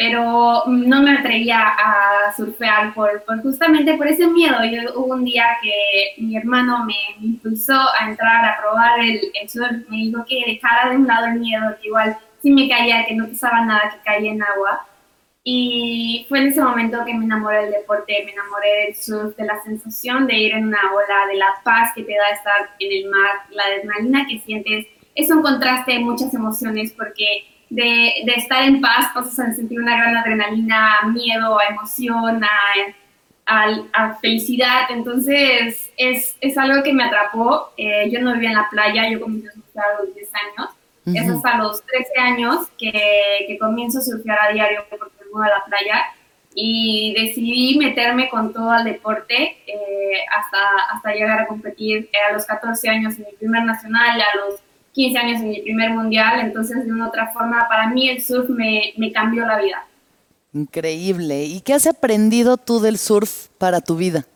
[0.00, 4.56] pero no me atrevía a surfear por, justamente por ese miedo.
[4.64, 9.86] Yo, hubo un día que mi hermano me, impulsó a entrar a probar el, surf,
[9.90, 13.14] me dijo que dejara de un lado el miedo, que igual si me caía, que
[13.14, 14.86] no pasaba nada, que caía en agua.
[15.42, 19.44] Y fue en ese momento que me enamoré del deporte, me enamoré del surf, de
[19.44, 22.92] la sensación de ir en una ola, de la paz que te da estar en
[22.92, 24.86] el mar, la adrenalina que sientes.
[25.14, 29.80] Es un contraste de muchas emociones porque de, de, estar en paz pasas a sentir
[29.80, 34.90] una gran adrenalina, miedo, a emoción, a, a, felicidad.
[34.90, 37.72] Entonces es, es, algo que me atrapó.
[37.78, 40.70] Eh, yo no vivía en la playa, yo comencé a surfear a los 10 años.
[41.06, 42.92] Es hasta los 13 años que,
[43.48, 46.06] que, comienzo a surfear a diario porque a la playa
[46.54, 50.58] y decidí meterme con todo al deporte eh, hasta,
[50.92, 54.60] hasta llegar a competir a los 14 años en mi primer nacional, a los
[54.92, 58.48] 15 años en mi primer mundial, entonces de una otra forma, para mí el surf
[58.50, 59.86] me, me cambió la vida.
[60.52, 61.44] Increíble.
[61.44, 64.26] ¿Y qué has aprendido tú del surf para tu vida?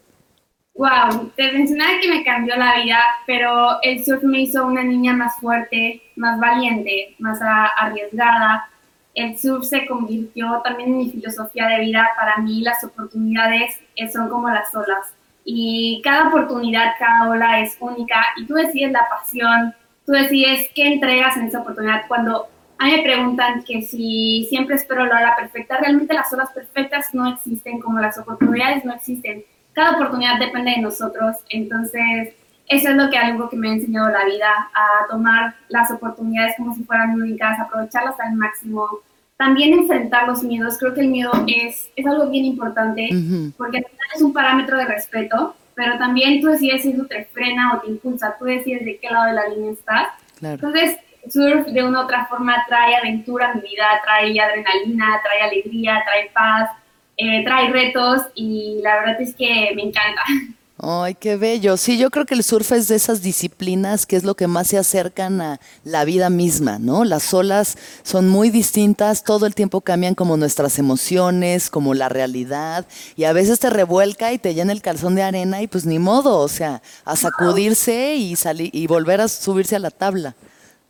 [0.76, 5.12] Wow, te mencionaba que me cambió la vida, pero el surf me hizo una niña
[5.12, 7.38] más fuerte, más valiente, más
[7.76, 8.68] arriesgada.
[9.15, 12.09] El surf se convirtió también en mi filosofía de vida.
[12.17, 13.79] Para mí las oportunidades
[14.12, 19.07] son como las olas y cada oportunidad, cada ola es única y tú decides la
[19.09, 19.75] pasión,
[20.07, 22.07] tú decides qué entregas en esa oportunidad.
[22.09, 22.49] Cuando
[22.79, 27.15] a mí me preguntan que si siempre espero la hora perfecta, realmente las horas perfectas
[27.15, 29.45] no existen como las oportunidades no existen.
[29.75, 32.35] Cada oportunidad depende de nosotros, entonces
[32.67, 36.55] eso es lo que algo que me ha enseñado la vida, a tomar las oportunidades
[36.57, 38.89] como si fueran únicas, aprovecharlas al máximo.
[39.37, 43.09] También enfrentar los miedos, creo que el miedo es, es algo bien importante
[43.57, 43.85] porque
[44.15, 47.89] es un parámetro de respeto pero también tú decides si eso te frena o te
[47.89, 50.09] impulsa, tú decides de qué lado de la línea estás.
[50.41, 50.99] Entonces,
[51.29, 56.03] surf de una u otra forma trae aventura a mi vida, trae adrenalina, trae alegría,
[56.05, 56.71] trae paz,
[57.17, 60.23] eh, trae retos y la verdad es que me encanta.
[60.77, 61.77] Ay, qué bello.
[61.77, 64.66] Sí, yo creo que el surf es de esas disciplinas que es lo que más
[64.66, 67.05] se acercan a la vida misma, ¿no?
[67.05, 72.87] Las olas son muy distintas, todo el tiempo cambian como nuestras emociones, como la realidad,
[73.14, 76.01] y a veces te revuelca y te llena el calzón de arena y pues ni
[76.01, 80.35] modo, o sea, a sacudirse y salir y volver a subirse a la tabla,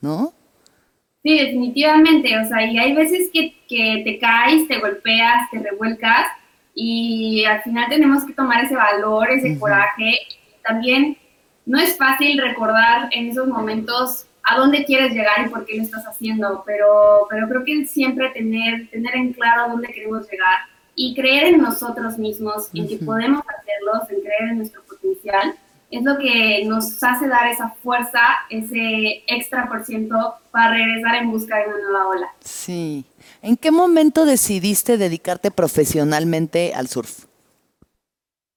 [0.01, 0.33] ¿no?
[1.23, 6.27] Sí, definitivamente, o sea, y hay veces que, que te caes, te golpeas, te revuelcas,
[6.75, 10.19] y al final tenemos que tomar ese valor, ese coraje.
[10.63, 11.17] También
[11.67, 15.83] no es fácil recordar en esos momentos a dónde quieres llegar y por qué lo
[15.83, 20.59] estás haciendo, pero, pero creo que siempre tener, tener en claro a dónde queremos llegar
[20.95, 25.55] y creer en nosotros mismos, en que podemos hacerlo, en creer en nuestro potencial,
[25.91, 28.21] es lo que nos hace dar esa fuerza,
[28.51, 32.29] ese extra por ciento para regresar en busca de una nueva ola.
[32.41, 33.05] Sí.
[33.45, 37.27] ¿En qué momento decidiste dedicarte profesionalmente al surf?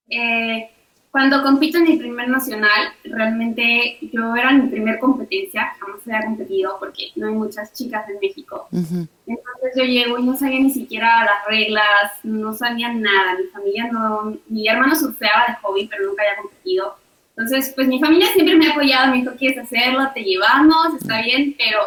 [0.10, 0.70] Eh,
[1.12, 6.78] cuando compito en mi primer nacional, realmente yo era mi primer competencia, jamás había competido
[6.80, 8.70] porque no hay muchas chicas en México.
[8.72, 13.90] Entonces yo llego y no sabía ni siquiera las reglas, no sabía nada, mi familia
[13.92, 16.96] no, mi hermano surfeaba de hobby, pero nunca había competido.
[17.36, 20.10] Entonces, pues mi familia siempre me ha apoyado, me dijo, ¿quieres hacerlo?
[20.16, 21.82] Te llevamos, está bien, pero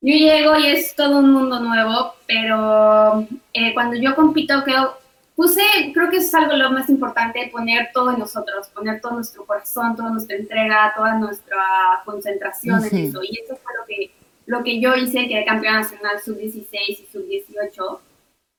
[0.00, 4.96] yo llego y es todo un mundo nuevo, pero eh, cuando yo compito creo
[5.38, 5.62] puse,
[5.94, 9.46] creo que eso es algo lo más importante, poner todo en nosotros, poner todo nuestro
[9.46, 13.22] corazón, toda nuestra entrega, toda nuestra concentración en eso.
[13.22, 14.10] Y eso fue lo que,
[14.46, 17.98] lo que yo hice, que era campeona nacional sub-16 y sub-18.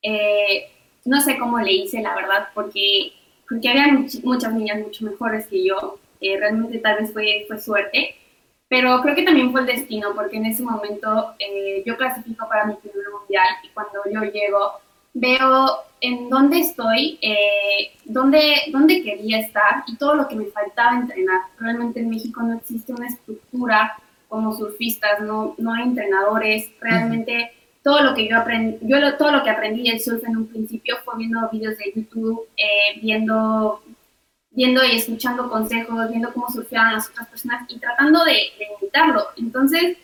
[0.03, 0.71] Eh,
[1.03, 3.11] no sé cómo le hice, la verdad, porque,
[3.49, 3.87] porque había
[4.23, 5.99] muchas niñas mucho mejores que yo.
[6.21, 8.15] Eh, realmente tal vez fue, fue suerte.
[8.69, 12.65] Pero creo que también fue el destino, porque en ese momento eh, yo clasifico para
[12.65, 14.73] mi primer mundial y cuando yo llego
[15.13, 15.67] veo
[16.01, 21.41] en dónde estoy, eh, dónde, dónde quería estar y todo lo que me faltaba entrenar.
[21.57, 23.97] Realmente en México no existe una estructura
[24.29, 27.51] como surfistas, no, no hay entrenadores, realmente
[27.83, 30.97] todo lo que yo aprendí, yo todo lo que aprendí del surf en un principio
[31.03, 33.81] fue viendo videos de YouTube, eh, viendo,
[34.59, 39.27] viendo y escuchando consejos, viendo cómo surfeaban las otras personas y tratando de, de imitarlo.
[39.37, 39.95] Entonces,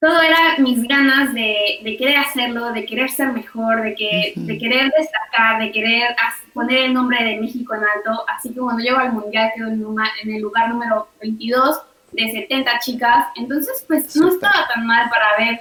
[0.00, 4.58] todo era mis ganas de, de, querer hacerlo, de querer ser mejor, de, que, de
[4.58, 6.16] querer destacar, de querer
[6.52, 8.24] poner el nombre de México en alto.
[8.26, 9.84] Así que cuando llego al Mundial quedo en,
[10.24, 13.26] en el lugar número 22 de 70 chicas.
[13.36, 15.60] Entonces, pues no estaba tan mal para ver,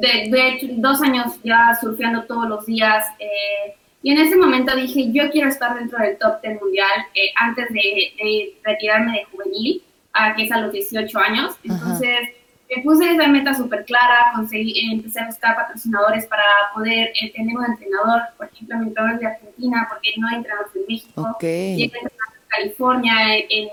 [0.00, 3.06] de, de dos años ya surfeando todos los días.
[3.20, 7.30] Eh, y en ese momento dije, yo quiero estar dentro del top 10 mundial eh,
[7.36, 9.82] antes de, de, retirarme de juvenil,
[10.12, 11.56] a, que es a los 18 años.
[11.62, 12.30] Entonces
[12.74, 16.42] me puse esa meta súper clara, conseguí, empecé a buscar patrocinadores para
[16.74, 20.36] poder eh, tener un entrenador, por ejemplo, mi entrenador es de Argentina, porque no hay
[20.36, 21.90] entrenadores en México, y en
[22.48, 23.14] California,
[23.48, 23.68] en,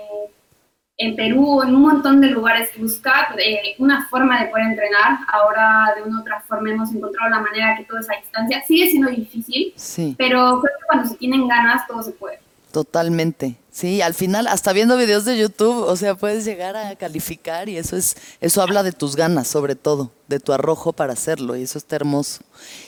[1.00, 5.18] en, Perú, en un montón de lugares buscar eh, una forma de poder entrenar.
[5.32, 8.90] Ahora, de una u otra forma, hemos encontrado la manera que toda esa distancia sigue
[8.90, 9.74] siendo difícil,
[10.18, 12.38] pero creo que cuando se tienen ganas, todo se puede.
[12.70, 13.56] Totalmente.
[13.72, 17.78] Sí, al final, hasta viendo videos de YouTube, o sea, puedes llegar a calificar y
[17.78, 21.62] eso es, eso habla de tus ganas, sobre todo, de tu arrojo para hacerlo, y
[21.62, 22.42] eso está hermoso.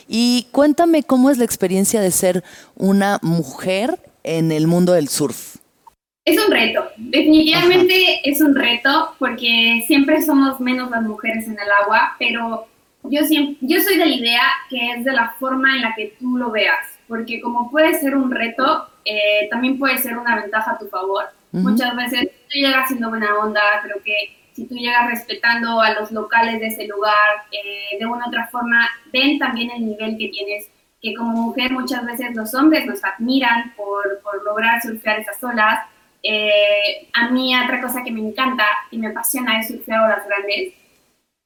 [0.07, 2.43] Y cuéntame cómo es la experiencia de ser
[2.75, 5.52] una mujer en el mundo del surf.
[6.25, 11.71] Es un reto, definitivamente es un reto, porque siempre somos menos las mujeres en el
[11.83, 12.65] agua, pero
[13.03, 16.15] yo, siempre, yo soy de la idea que es de la forma en la que
[16.17, 20.71] tú lo veas, porque como puede ser un reto, eh, también puede ser una ventaja
[20.71, 21.25] a tu favor.
[21.51, 24.15] Muchas veces tú llegas siendo buena onda, creo que
[24.53, 28.47] si tú llegas respetando a los locales de ese lugar, eh, de una u otra
[28.47, 30.69] forma, ven también el nivel que tienes,
[31.01, 35.79] que como mujer muchas veces los hombres nos admiran por, por lograr surfear esas olas.
[36.23, 40.73] Eh, a mí otra cosa que me encanta y me apasiona es surfear olas grandes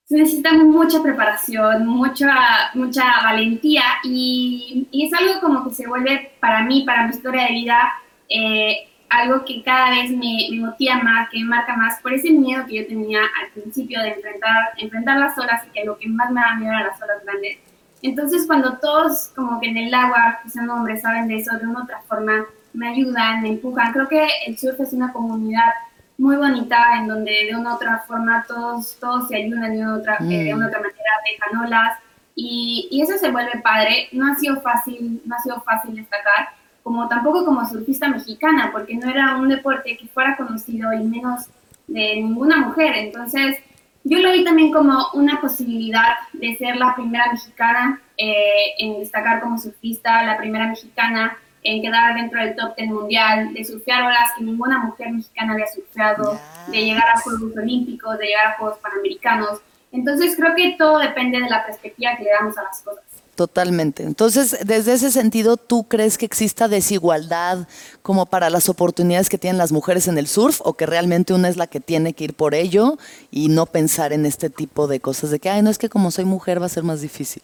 [0.07, 2.34] se necesita mucha preparación, mucha,
[2.73, 7.47] mucha valentía y, y, es algo como que se vuelve para mí, para mi historia
[7.47, 7.91] de vida,
[8.30, 12.32] eh, algo que cada vez me, me, motiva más, que me marca más por ese
[12.32, 16.07] miedo que yo tenía al principio de enfrentar, enfrentar las olas y que lo que
[16.07, 17.57] más me da miedo eran las olas grandes.
[18.01, 21.84] Entonces cuando todos como que en el agua, son hombres, saben de eso de una
[21.84, 22.45] otra forma,
[22.78, 23.91] me ayudan, me empujan.
[23.91, 25.73] Creo que el surf es una comunidad
[26.17, 29.95] muy bonita en donde de una u otra forma todos, todos se ayudan de una,
[29.95, 30.69] otra, eh, de una mm.
[30.69, 31.99] otra manera, dejan olas
[32.36, 34.09] y, y, eso se vuelve padre.
[34.11, 36.49] No ha sido fácil, no ha sido fácil destacar,
[36.84, 41.47] como tampoco como surfista mexicana, porque no era un deporte que fuera conocido y menos
[41.88, 42.93] de ninguna mujer.
[42.95, 43.57] Entonces,
[44.03, 49.41] yo lo vi también como una posibilidad de ser la primera mexicana eh, en destacar
[49.41, 54.31] como surfista, la primera mexicana en quedar dentro del top 10 mundial, de surfear olas
[54.37, 58.79] que ninguna mujer mexicana había surfeado, de llegar a Juegos Olímpicos, de llegar a Juegos
[58.79, 59.59] Panamericanos.
[59.91, 63.03] Entonces creo que todo depende de la perspectiva que le damos a las cosas.
[63.37, 64.01] Totalmente.
[64.01, 67.67] Entonces, desde ese sentido, ¿tú crees que exista desigualdad
[68.01, 71.47] como para las oportunidades que tienen las mujeres en el surf o que realmente una
[71.47, 72.97] es la que tiene que ir por ello
[73.29, 76.09] y no pensar en este tipo de cosas de que, ay, no es que como
[76.09, 77.43] soy mujer va a ser más difícil?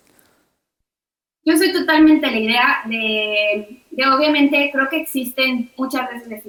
[1.46, 6.44] Yo soy totalmente la idea de, de, obviamente, creo que existen muchas veces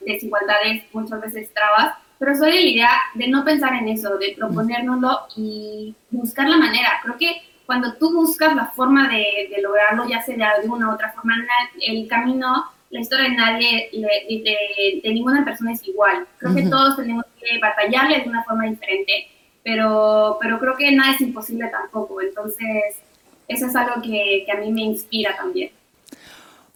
[0.00, 4.34] desigualdades, muchas veces trabas, pero soy de la idea de no pensar en eso, de
[4.36, 7.00] proponérnoslo y buscar la manera.
[7.02, 10.94] Creo que cuando tú buscas la forma de, de lograrlo, ya sea de una u
[10.94, 11.34] otra forma,
[11.80, 16.26] el camino, la historia de nadie, de, de, ninguna persona es igual.
[16.38, 19.28] Creo que todos tenemos que batallarle de una forma diferente,
[19.62, 22.20] pero, pero creo que nada es imposible tampoco.
[22.22, 23.02] Entonces,
[23.46, 25.70] eso es algo que, a mí me inspira también.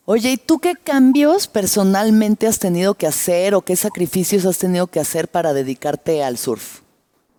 [0.05, 4.89] Oye, ¿y tú qué cambios personalmente has tenido que hacer o qué sacrificios has tenido
[4.89, 6.81] que hacer para dedicarte al surf?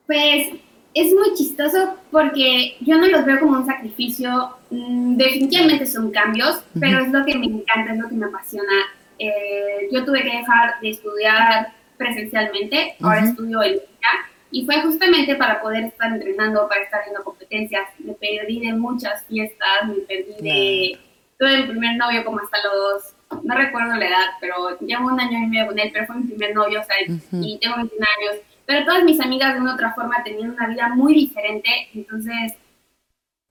[0.07, 0.47] Pues
[0.93, 6.63] es muy chistoso porque yo no los veo como un sacrificio, mm, definitivamente son cambios,
[6.79, 8.73] pero es lo que me encanta, es lo que me apasiona.
[9.19, 14.11] Eh, yo tuve que dejar de estudiar presencialmente, ahora estudio en línea,
[14.51, 17.89] y fue justamente para poder estar entrenando, para estar viendo competencias.
[17.99, 20.99] Me perdí de muchas fiestas, me perdí de...
[21.39, 23.15] Tuve mi primer novio como hasta los...
[23.43, 26.27] No recuerdo la edad, pero llevo un año y medio con él, pero fue mi
[26.27, 28.43] primer novio, o sea, y tengo 21 años.
[28.65, 32.53] Pero todas mis amigas de una u otra forma tenían una vida muy diferente, entonces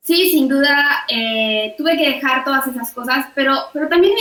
[0.01, 4.15] sí, sin duda eh, tuve que dejar todas esas cosas, pero, pero también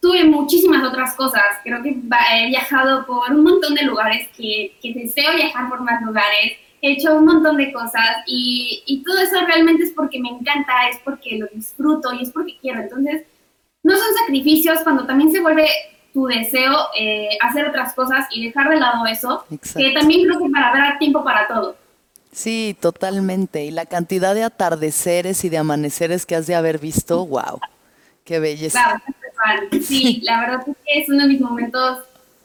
[0.00, 4.94] tuve muchísimas otras cosas, creo que he viajado por un montón de lugares que, que
[4.94, 9.40] deseo viajar por más lugares, he hecho un montón de cosas y, y todo eso
[9.46, 13.24] realmente es porque me encanta, es porque lo disfruto y es porque quiero, entonces
[13.82, 15.66] no son sacrificios cuando también se vuelve
[16.12, 20.50] tu deseo eh, hacer otras cosas y dejar de lado eso, que también creo que
[20.50, 21.76] para haber tiempo para todo.
[22.32, 23.64] Sí, totalmente.
[23.64, 27.60] Y la cantidad de atardeceres y de amaneceres que has de haber visto, wow,
[28.24, 29.02] qué belleza.
[29.34, 31.98] Claro, sí, la verdad es que es uno de mis momentos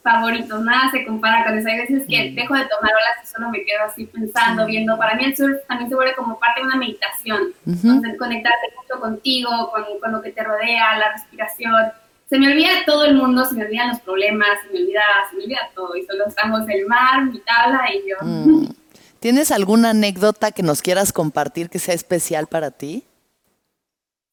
[0.06, 1.68] favoritos, nada se compara con eso.
[1.68, 4.96] Hay veces que dejo de tomar olas y solo me quedo así pensando, viendo.
[4.96, 7.52] Para mí el surf también se vuelve como parte de una meditación,
[8.18, 11.74] conectarte mucho contigo, con, con lo que te rodea, la respiración
[12.28, 15.36] se me olvida todo el mundo, se me olvidan los problemas, se me olvida, se
[15.36, 15.96] me olvida todo.
[15.96, 18.16] Y solo estamos el mar, mi tabla y yo.
[18.20, 18.66] Mm.
[19.20, 23.04] ¿Tienes alguna anécdota que nos quieras compartir que sea especial para ti?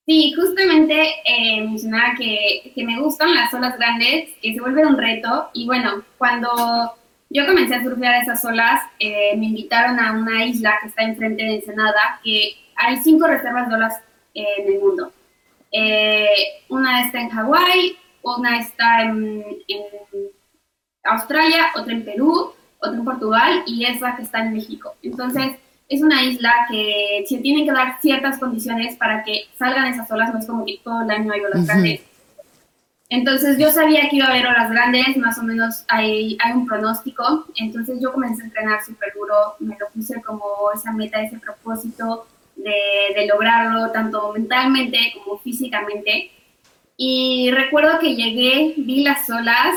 [0.06, 4.98] Sí, justamente eh, mencionaba que, que, me gustan las olas grandes, que se vuelve un
[4.98, 5.50] reto.
[5.54, 6.94] Y bueno, cuando
[7.34, 11.44] yo comencé a surfear esas olas, eh, me invitaron a una isla que está enfrente
[11.44, 14.02] de Ensenada, que hay cinco reservas de olas
[14.36, 15.12] en el mundo.
[15.72, 16.28] Eh,
[16.70, 19.44] una está en Hawái, una está en,
[21.04, 24.96] Australia, otra en Perú, otra en Portugal y esa que está en México.
[25.02, 25.58] Entonces,
[25.94, 30.34] es una isla que se tienen que dar ciertas condiciones para que salgan esas olas,
[30.34, 32.02] no es como que todo el año hay olas grandes.
[33.10, 36.66] Entonces yo sabía que iba a haber olas grandes, más o menos hay, hay un
[36.66, 41.38] pronóstico, entonces yo comencé a entrenar súper duro, me lo puse como esa meta, ese
[41.38, 42.26] propósito,
[42.56, 46.32] de, lograrlo, tanto mentalmente como físicamente.
[46.98, 49.76] Y recuerdo que llegué, vi las olas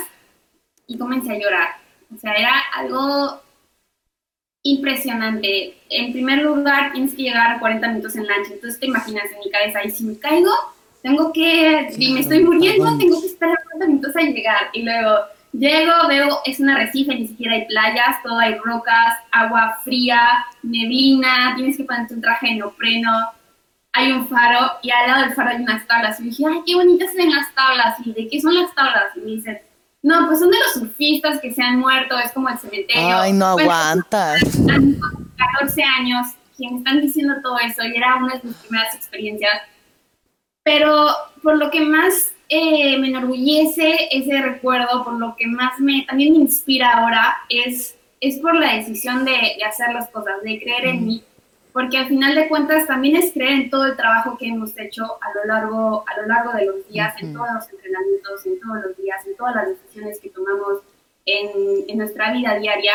[0.86, 1.68] y comencé a llorar.
[2.14, 3.42] O sea, era algo
[4.70, 5.76] impresionante.
[5.90, 8.52] En primer lugar, tienes que llegar a 40 minutos en lancha.
[8.52, 10.52] Entonces te imaginas en mi cabeza, y si me caigo,
[11.02, 14.70] tengo que, si me estoy muriendo, tengo que esperar 40 minutos a llegar.
[14.72, 15.26] Y luego
[15.58, 21.54] Llego, veo, es un arrecife, ni siquiera hay playas, todo hay rocas, agua fría, neblina,
[21.56, 23.30] tienes que ponerte un traje de neopreno,
[23.92, 26.20] hay un faro y al lado del faro hay unas tablas.
[26.20, 27.96] Y dije, ay, qué bonitas son las tablas.
[28.04, 29.16] ¿Y de qué son las tablas?
[29.16, 29.58] Y me dicen,
[30.07, 33.18] no, pues son de los surfistas que se han muerto, es como el cementerio.
[33.18, 34.40] Ay, no aguantas.
[35.36, 39.62] 14 años, que me están diciendo todo eso y era una de mis primeras experiencias.
[40.62, 41.09] Pero
[41.42, 46.34] por lo que más eh, me enorgullece ese recuerdo, por lo que más me también
[46.34, 50.86] me inspira ahora es, es por la decisión de, de hacer las cosas, de creer
[50.86, 51.24] en mí,
[51.76, 55.04] porque al final de cuentas también es creer en todo el trabajo que hemos hecho
[55.20, 58.76] a lo largo, a lo largo de los días, en todos los entrenamientos, en todos
[58.82, 60.80] los días, en todas las decisiones que tomamos
[61.26, 61.50] en,
[61.86, 62.94] en nuestra vida diaria.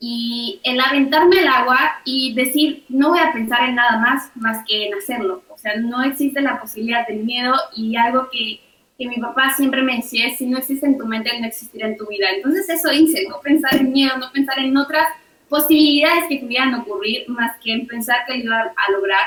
[0.00, 4.64] Y el aventarme al agua y decir, no voy a pensar en nada más más
[4.66, 5.42] que en hacerlo.
[5.50, 8.60] O sea, no existe la posibilidad del miedo y algo que
[8.98, 11.98] que mi papá siempre me decía, si no existe en tu mente, no existirá en
[11.98, 12.28] tu vida.
[12.34, 15.06] Entonces eso hice, no pensar en miedo, no pensar en otras
[15.48, 19.26] posibilidades que pudieran ocurrir, más que en pensar que lo iba a lograr.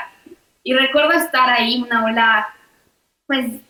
[0.62, 2.48] Y recuerdo estar ahí, una ola,
[3.26, 3.60] pues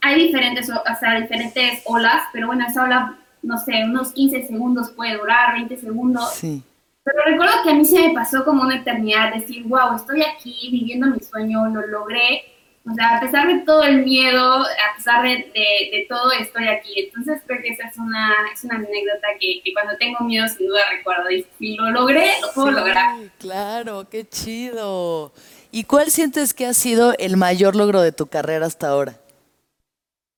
[0.00, 4.90] hay diferentes, o sea, diferentes olas, pero bueno, esa ola, no sé, unos 15 segundos
[4.90, 6.34] puede durar, 20 segundos.
[6.34, 6.62] Sí.
[7.04, 10.68] Pero recuerdo que a mí se me pasó como una eternidad, decir, wow, estoy aquí
[10.72, 12.55] viviendo mi sueño, lo logré
[12.88, 16.92] o sea, a pesar de todo el miedo, a pesar de, de, todo, estoy aquí.
[16.96, 20.68] Entonces creo que esa es una, es una anécdota que, que cuando tengo miedo sin
[20.68, 21.28] duda recuerdo.
[21.30, 23.16] Y si lo logré, lo puedo lograr.
[23.38, 25.32] Claro, qué chido.
[25.72, 29.14] ¿Y cuál sientes que ha sido el mayor logro de tu carrera hasta ahora?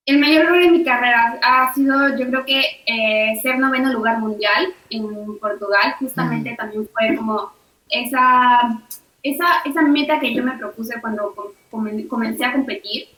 [0.07, 4.21] El mayor logro de mi carrera ha sido, yo creo que, eh, ser noveno lugar
[4.21, 5.97] mundial en Portugal.
[5.99, 7.53] Justamente también fue como
[7.91, 8.81] esa
[9.23, 11.35] esa, esa meta que yo me propuse cuando
[11.71, 13.09] comencé a competir,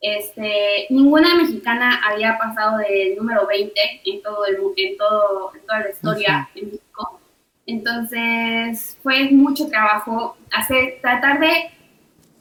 [0.00, 3.72] este, ninguna mexicana había pasado del número 20
[4.06, 7.20] en todo el en todo en toda la historia de México.
[7.66, 11.70] Entonces fue mucho trabajo hacer tratar de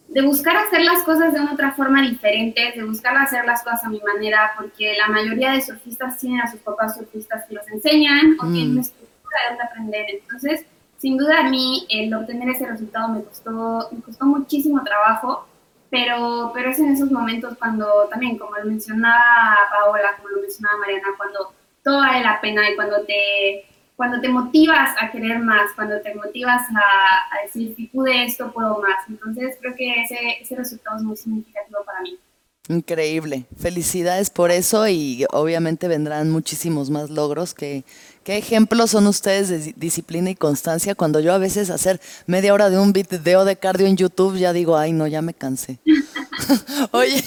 [0.09, 3.85] de buscar hacer las cosas de una otra forma diferente, de buscar hacer las cosas
[3.85, 7.67] a mi manera, porque la mayoría de surfistas tienen a sus papás surfistas que los
[7.67, 8.71] enseñan o tienen mm.
[8.71, 10.05] una estructura de donde aprender.
[10.09, 10.65] Entonces,
[10.97, 15.47] sin duda a mí el obtener ese resultado me costó, me costó muchísimo trabajo,
[15.89, 20.77] pero, pero es en esos momentos cuando también, como lo mencionaba Paola, como lo mencionaba
[20.77, 23.65] Mariana, cuando todo vale la pena y cuando te,
[23.95, 28.51] cuando te motivas a querer más, cuando te motivas a, a decir, si pude esto,
[28.51, 29.07] puedo más.
[29.07, 32.17] Entonces creo que ese, ese resultado es muy significativo para mí.
[32.69, 33.45] Increíble.
[33.57, 37.83] Felicidades por eso y obviamente vendrán muchísimos más logros que,
[38.23, 40.95] ¿Qué ejemplos son ustedes de disciplina y constancia?
[40.95, 44.53] Cuando yo a veces hacer media hora de un video de cardio en YouTube, ya
[44.53, 45.79] digo, ay, no, ya me cansé.
[46.91, 47.23] Oye,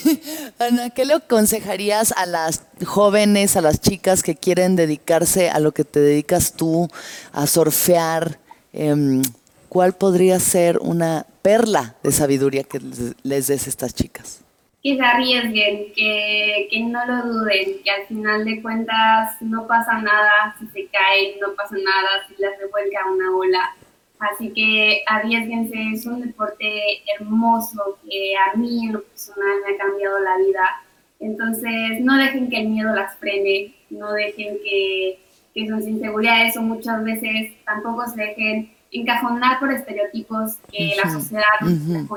[0.59, 5.73] Ana, ¿qué le aconsejarías a las jóvenes, a las chicas que quieren dedicarse a lo
[5.73, 6.89] que te dedicas tú,
[7.33, 8.39] a surfear?
[8.73, 9.23] Em,
[9.69, 12.81] ¿Cuál podría ser una perla de sabiduría que
[13.23, 14.42] les des a estas chicas?
[14.83, 20.01] Que se arriesguen, que, que, no lo duden, que al final de cuentas no pasa
[20.01, 23.77] nada si se caen, no pasa nada si les revuelca una ola.
[24.19, 29.79] Así que arriesguense, es un deporte hermoso que a mí en lo personal me ha
[29.79, 30.83] cambiado la vida.
[31.21, 35.21] Entonces no dejen que el miedo las frene, no dejen que,
[35.55, 41.45] que sus inseguridades o muchas veces tampoco se dejen encajonar por estereotipos que la sociedad
[41.61, 42.09] nos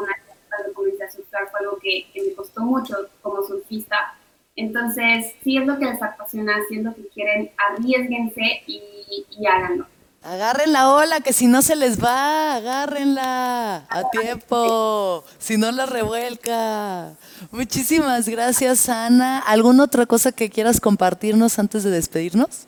[0.55, 4.15] cuando comencé a surfar fue algo que, me costó mucho como surfista.
[4.55, 9.45] Entonces, si es lo que les apasiona, si es lo que quieren, arriesguense y, y
[9.47, 9.85] háganlo.
[10.25, 15.85] Agarren la ola, que si no se les va, agárrenla a tiempo, si no la
[15.85, 17.13] revuelca.
[17.51, 19.37] Muchísimas gracias, Ana.
[19.37, 22.67] ¿Alguna otra cosa que quieras compartirnos antes de despedirnos?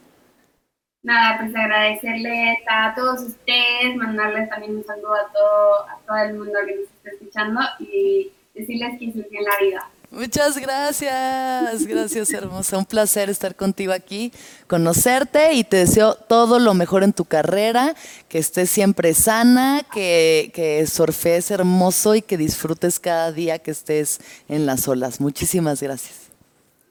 [1.07, 6.33] Nada, pues agradecerles a todos ustedes, mandarles también un saludo a todo, a todo el
[6.37, 9.89] mundo que nos está escuchando y decirles que en la vida.
[10.09, 14.31] Muchas gracias, gracias hermosa, un placer estar contigo aquí,
[14.67, 17.93] conocerte y te deseo todo lo mejor en tu carrera,
[18.29, 24.19] que estés siempre sana, que, que surfees hermoso y que disfrutes cada día que estés
[24.47, 25.19] en las olas.
[25.19, 26.26] Muchísimas gracias.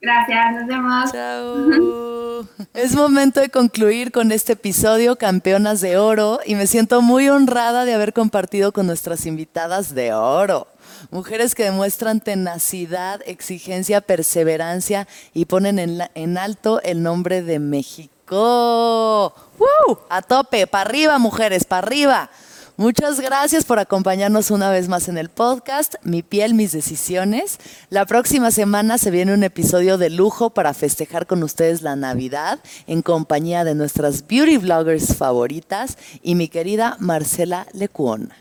[0.00, 1.12] Gracias, nos vemos.
[1.12, 2.16] Chao.
[2.74, 7.86] Es momento de concluir con este episodio Campeonas de Oro y me siento muy honrada
[7.86, 10.68] de haber compartido con nuestras invitadas de oro.
[11.10, 19.34] Mujeres que demuestran tenacidad, exigencia, perseverancia y ponen en, en alto el nombre de México.
[19.58, 19.98] ¡Woo!
[20.10, 22.30] A tope, para arriba mujeres, para arriba.
[22.78, 27.58] Muchas gracias por acompañarnos una vez más en el podcast Mi piel, mis decisiones.
[27.88, 32.58] La próxima semana se viene un episodio de lujo para festejar con ustedes la Navidad
[32.86, 38.36] en compañía de nuestras beauty vloggers favoritas y mi querida Marcela Lecuona.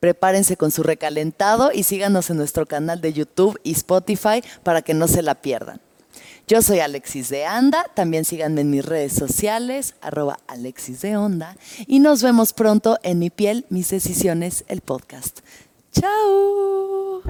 [0.00, 4.92] Prepárense con su recalentado y síganos en nuestro canal de YouTube y Spotify para que
[4.92, 5.80] no se la pierdan.
[6.48, 11.56] Yo soy Alexis de Anda, también síganme en mis redes sociales, arroba Alexis de Onda,
[11.86, 15.40] y nos vemos pronto en Mi Piel, Mis Decisiones, el podcast.
[15.92, 17.22] ¡Chao!